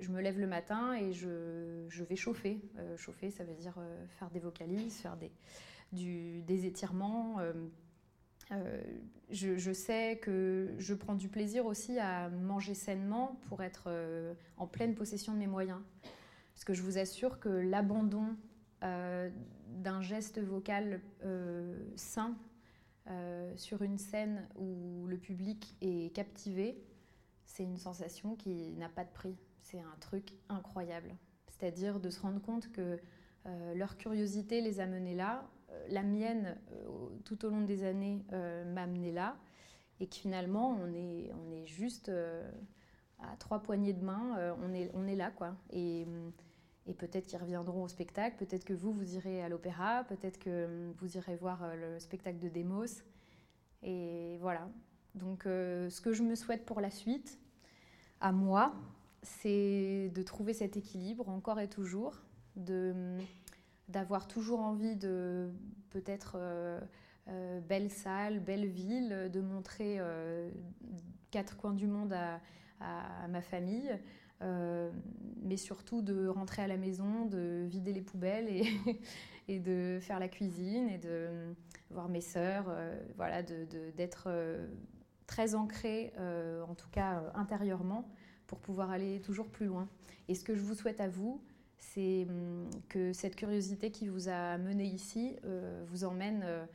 je 0.00 0.10
me 0.10 0.20
lève 0.20 0.38
le 0.38 0.46
matin 0.46 0.94
et 0.94 1.12
je, 1.12 2.02
vais 2.04 2.16
chauffer. 2.16 2.60
Euh, 2.78 2.96
chauffer, 2.96 3.30
ça 3.30 3.44
veut 3.44 3.54
dire 3.54 3.74
euh, 3.78 4.06
faire 4.18 4.30
des 4.30 4.40
vocalises, 4.40 4.96
faire 4.96 5.16
des, 5.16 5.30
des 5.92 6.66
étirements. 6.66 7.38
Euh, 7.40 8.82
je, 9.30 9.72
sais 9.72 10.18
que 10.18 10.74
je 10.78 10.94
prends 10.94 11.14
du 11.14 11.28
plaisir 11.28 11.66
aussi 11.66 11.98
à 11.98 12.28
manger 12.28 12.74
sainement 12.74 13.40
pour 13.48 13.62
être 13.62 13.90
en 14.58 14.66
pleine 14.66 14.94
possession 14.94 15.32
de 15.32 15.38
mes 15.38 15.46
moyens. 15.46 15.80
Parce 16.52 16.64
que 16.64 16.74
je 16.74 16.82
vous 16.82 16.98
assure 16.98 17.40
que 17.40 17.48
l'abandon 17.48 18.36
d'un 18.82 20.02
geste 20.02 20.38
vocal 20.38 21.00
sain 21.96 22.36
sur 23.56 23.80
une 23.80 23.96
scène 23.96 24.46
où 24.56 25.06
le 25.06 25.16
public 25.16 25.74
est 25.80 26.14
captivé, 26.14 26.84
c'est 27.46 27.64
une 27.64 27.78
sensation 27.78 28.36
qui 28.36 28.74
n'a 28.74 28.90
pas 28.90 29.04
de 29.04 29.12
prix 29.14 29.36
c'est 29.62 29.80
un 29.80 29.96
truc 30.00 30.34
incroyable. 30.48 31.14
C'est-à-dire 31.48 32.00
de 32.00 32.10
se 32.10 32.20
rendre 32.20 32.40
compte 32.40 32.70
que 32.72 32.98
euh, 33.46 33.74
leur 33.74 33.96
curiosité 33.96 34.60
les 34.60 34.80
a 34.80 34.86
menés 34.86 35.14
là, 35.14 35.48
euh, 35.70 35.86
la 35.88 36.02
mienne, 36.02 36.56
euh, 36.72 37.08
tout 37.24 37.44
au 37.44 37.50
long 37.50 37.62
des 37.62 37.84
années, 37.84 38.24
m'a 38.30 38.82
amené 38.82 39.12
là, 39.12 39.36
et 40.00 40.06
que 40.06 40.16
finalement, 40.16 40.76
on 40.80 40.92
est, 40.92 41.32
on 41.34 41.52
est 41.52 41.66
juste 41.66 42.10
à 43.20 43.36
trois 43.38 43.60
poignées 43.60 43.92
de 43.92 44.04
main, 44.04 44.54
on, 44.62 44.74
est, 44.74 44.90
on 44.94 45.06
est 45.06 45.14
là, 45.14 45.30
quoi. 45.30 45.54
Et 45.70 46.06
peut-être 46.98 47.26
qu'ils 47.26 47.38
reviendront 47.38 47.84
au 47.84 47.88
spectacle, 47.88 48.36
peut-être 48.36 48.64
que 48.64 48.72
vous, 48.72 48.92
vous 48.92 49.14
irez 49.14 49.42
à 49.42 49.48
l'opéra, 49.48 50.04
peut-être 50.04 50.38
que 50.38 50.92
vous 50.98 51.16
irez 51.16 51.36
voir 51.36 51.76
le 51.76 52.00
spectacle 52.00 52.38
de 52.38 52.48
Demos. 52.48 53.02
Et 53.84 54.38
voilà. 54.40 54.68
Donc, 55.14 55.42
ce 55.44 56.00
que 56.00 56.12
je 56.12 56.24
me 56.24 56.34
souhaite 56.34 56.64
pour 56.64 56.80
la 56.80 56.90
suite, 56.90 57.38
à 58.20 58.32
moi, 58.32 58.74
c'est 59.22 60.10
de 60.14 60.22
trouver 60.22 60.52
cet 60.52 60.76
équilibre 60.76 61.28
encore 61.28 61.60
et 61.60 61.68
toujours, 61.68 62.22
d'avoir 62.56 64.26
toujours 64.26 64.60
envie 64.60 64.96
de 64.96 65.50
peut-être 65.90 66.36
euh, 66.36 66.80
euh, 67.28 67.60
belle 67.60 67.90
salle, 67.90 68.40
belle 68.40 68.66
ville, 68.66 69.30
de 69.32 69.40
montrer 69.40 69.96
euh, 69.98 70.50
quatre 71.30 71.56
coins 71.56 71.74
du 71.74 71.86
monde 71.86 72.12
à, 72.12 72.40
ma 73.28 73.42
famille, 73.42 73.96
mais 74.40 75.56
surtout 75.56 76.02
de 76.02 76.26
rentrer 76.26 76.62
à 76.62 76.66
la 76.66 76.76
maison, 76.76 77.26
de 77.26 77.64
vider 77.68 77.92
les 77.92 78.00
poubelles 78.00 78.48
et, 79.46 79.60
de 79.60 80.00
faire 80.00 80.18
la 80.18 80.26
cuisine 80.26 80.88
et 80.88 80.98
de 80.98 81.28
voir 81.90 82.08
mes 82.08 82.20
sœurs, 82.20 82.74
voilà, 83.16 83.44
d'être 83.44 84.28
très 85.28 85.54
ancrée, 85.54 86.12
en 86.18 86.74
tout 86.74 86.88
cas 86.90 87.22
intérieurement, 87.36 88.10
pour 88.52 88.60
pouvoir 88.60 88.90
aller 88.90 89.18
toujours 89.22 89.48
plus 89.48 89.64
loin. 89.64 89.88
Et 90.28 90.34
ce 90.34 90.44
que 90.44 90.54
je 90.54 90.60
vous 90.60 90.74
souhaite 90.74 91.00
à 91.00 91.08
vous, 91.08 91.40
c'est 91.78 92.26
hum, 92.28 92.68
que 92.90 93.14
cette 93.14 93.34
curiosité 93.34 93.90
qui 93.90 94.08
vous 94.08 94.28
a 94.28 94.58
mené 94.58 94.84
ici 94.84 95.36
euh, 95.46 95.82
vous 95.86 96.04
emmène, 96.04 96.42
euh, 96.44 96.66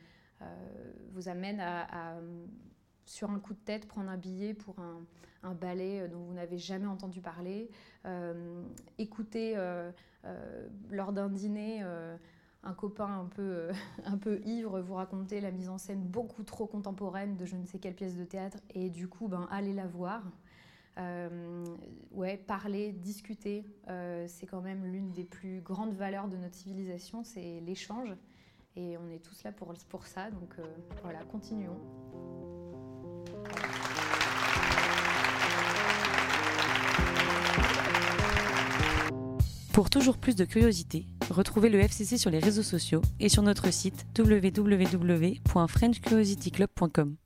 euh, 0.42 0.92
vous 1.12 1.28
amène 1.28 1.60
à, 1.60 2.16
sur 3.06 3.30
un 3.30 3.38
coup 3.38 3.54
de 3.54 3.60
tête, 3.60 3.86
prendre 3.86 4.10
un 4.10 4.16
billet 4.16 4.54
pour 4.54 4.74
un, 4.80 5.54
ballet 5.54 6.08
dont 6.08 6.18
vous 6.18 6.34
n'avez 6.34 6.58
jamais 6.58 6.86
entendu 6.86 7.20
parler, 7.22 7.70
écouter 8.98 9.56
lors 10.90 11.12
d'un 11.12 11.30
dîner 11.30 11.82
un 12.64 12.74
copain 12.74 13.20
un 13.20 13.24
peu, 13.24 13.68
un 14.04 14.18
peu 14.18 14.40
ivre 14.44 14.80
vous 14.80 14.94
raconter 14.94 15.40
la 15.40 15.52
mise 15.52 15.70
en 15.70 15.78
scène 15.78 16.02
beaucoup 16.02 16.42
trop 16.42 16.66
contemporaine 16.66 17.36
de 17.36 17.46
je 17.46 17.56
ne 17.56 17.64
sais 17.64 17.78
quelle 17.78 17.94
pièce 17.94 18.16
de 18.16 18.24
théâtre 18.24 18.58
et 18.74 18.90
du 18.90 19.08
coup 19.08 19.28
ben, 19.28 19.48
aller 19.50 19.72
la 19.72 19.86
voir 19.86 20.22
euh, 20.98 21.64
ouais, 22.10 22.36
parler, 22.36 22.92
discuter, 22.92 23.64
euh, 23.88 24.26
c'est 24.26 24.46
quand 24.46 24.60
même 24.60 24.84
l'une 24.84 25.12
des 25.12 25.22
plus 25.24 25.60
grandes 25.60 25.94
valeurs 25.94 26.26
de 26.28 26.36
notre 26.36 26.56
civilisation, 26.56 27.22
c'est 27.24 27.60
l'échange. 27.60 28.10
Et 28.76 28.98
on 28.98 29.08
est 29.10 29.20
tous 29.20 29.42
là 29.44 29.52
pour, 29.52 29.72
ça, 30.06 30.30
donc 30.30 30.50
euh, 30.58 30.64
voilà, 31.02 31.20
continuons. 31.24 31.80
Pour 39.72 39.88
toujours 39.90 40.18
plus 40.18 40.34
de 40.34 40.44
curiosité, 40.44 41.06
retrouvez 41.30 41.68
le 41.68 41.78
FCC 41.78 42.18
sur 42.18 42.30
les 42.30 42.40
réseaux 42.40 42.64
sociaux 42.64 43.02
et 43.20 43.28
sur 43.28 43.42
notre 43.42 43.72
site 43.72 44.04
www.frenchcuriosityclub.com. 44.18 47.16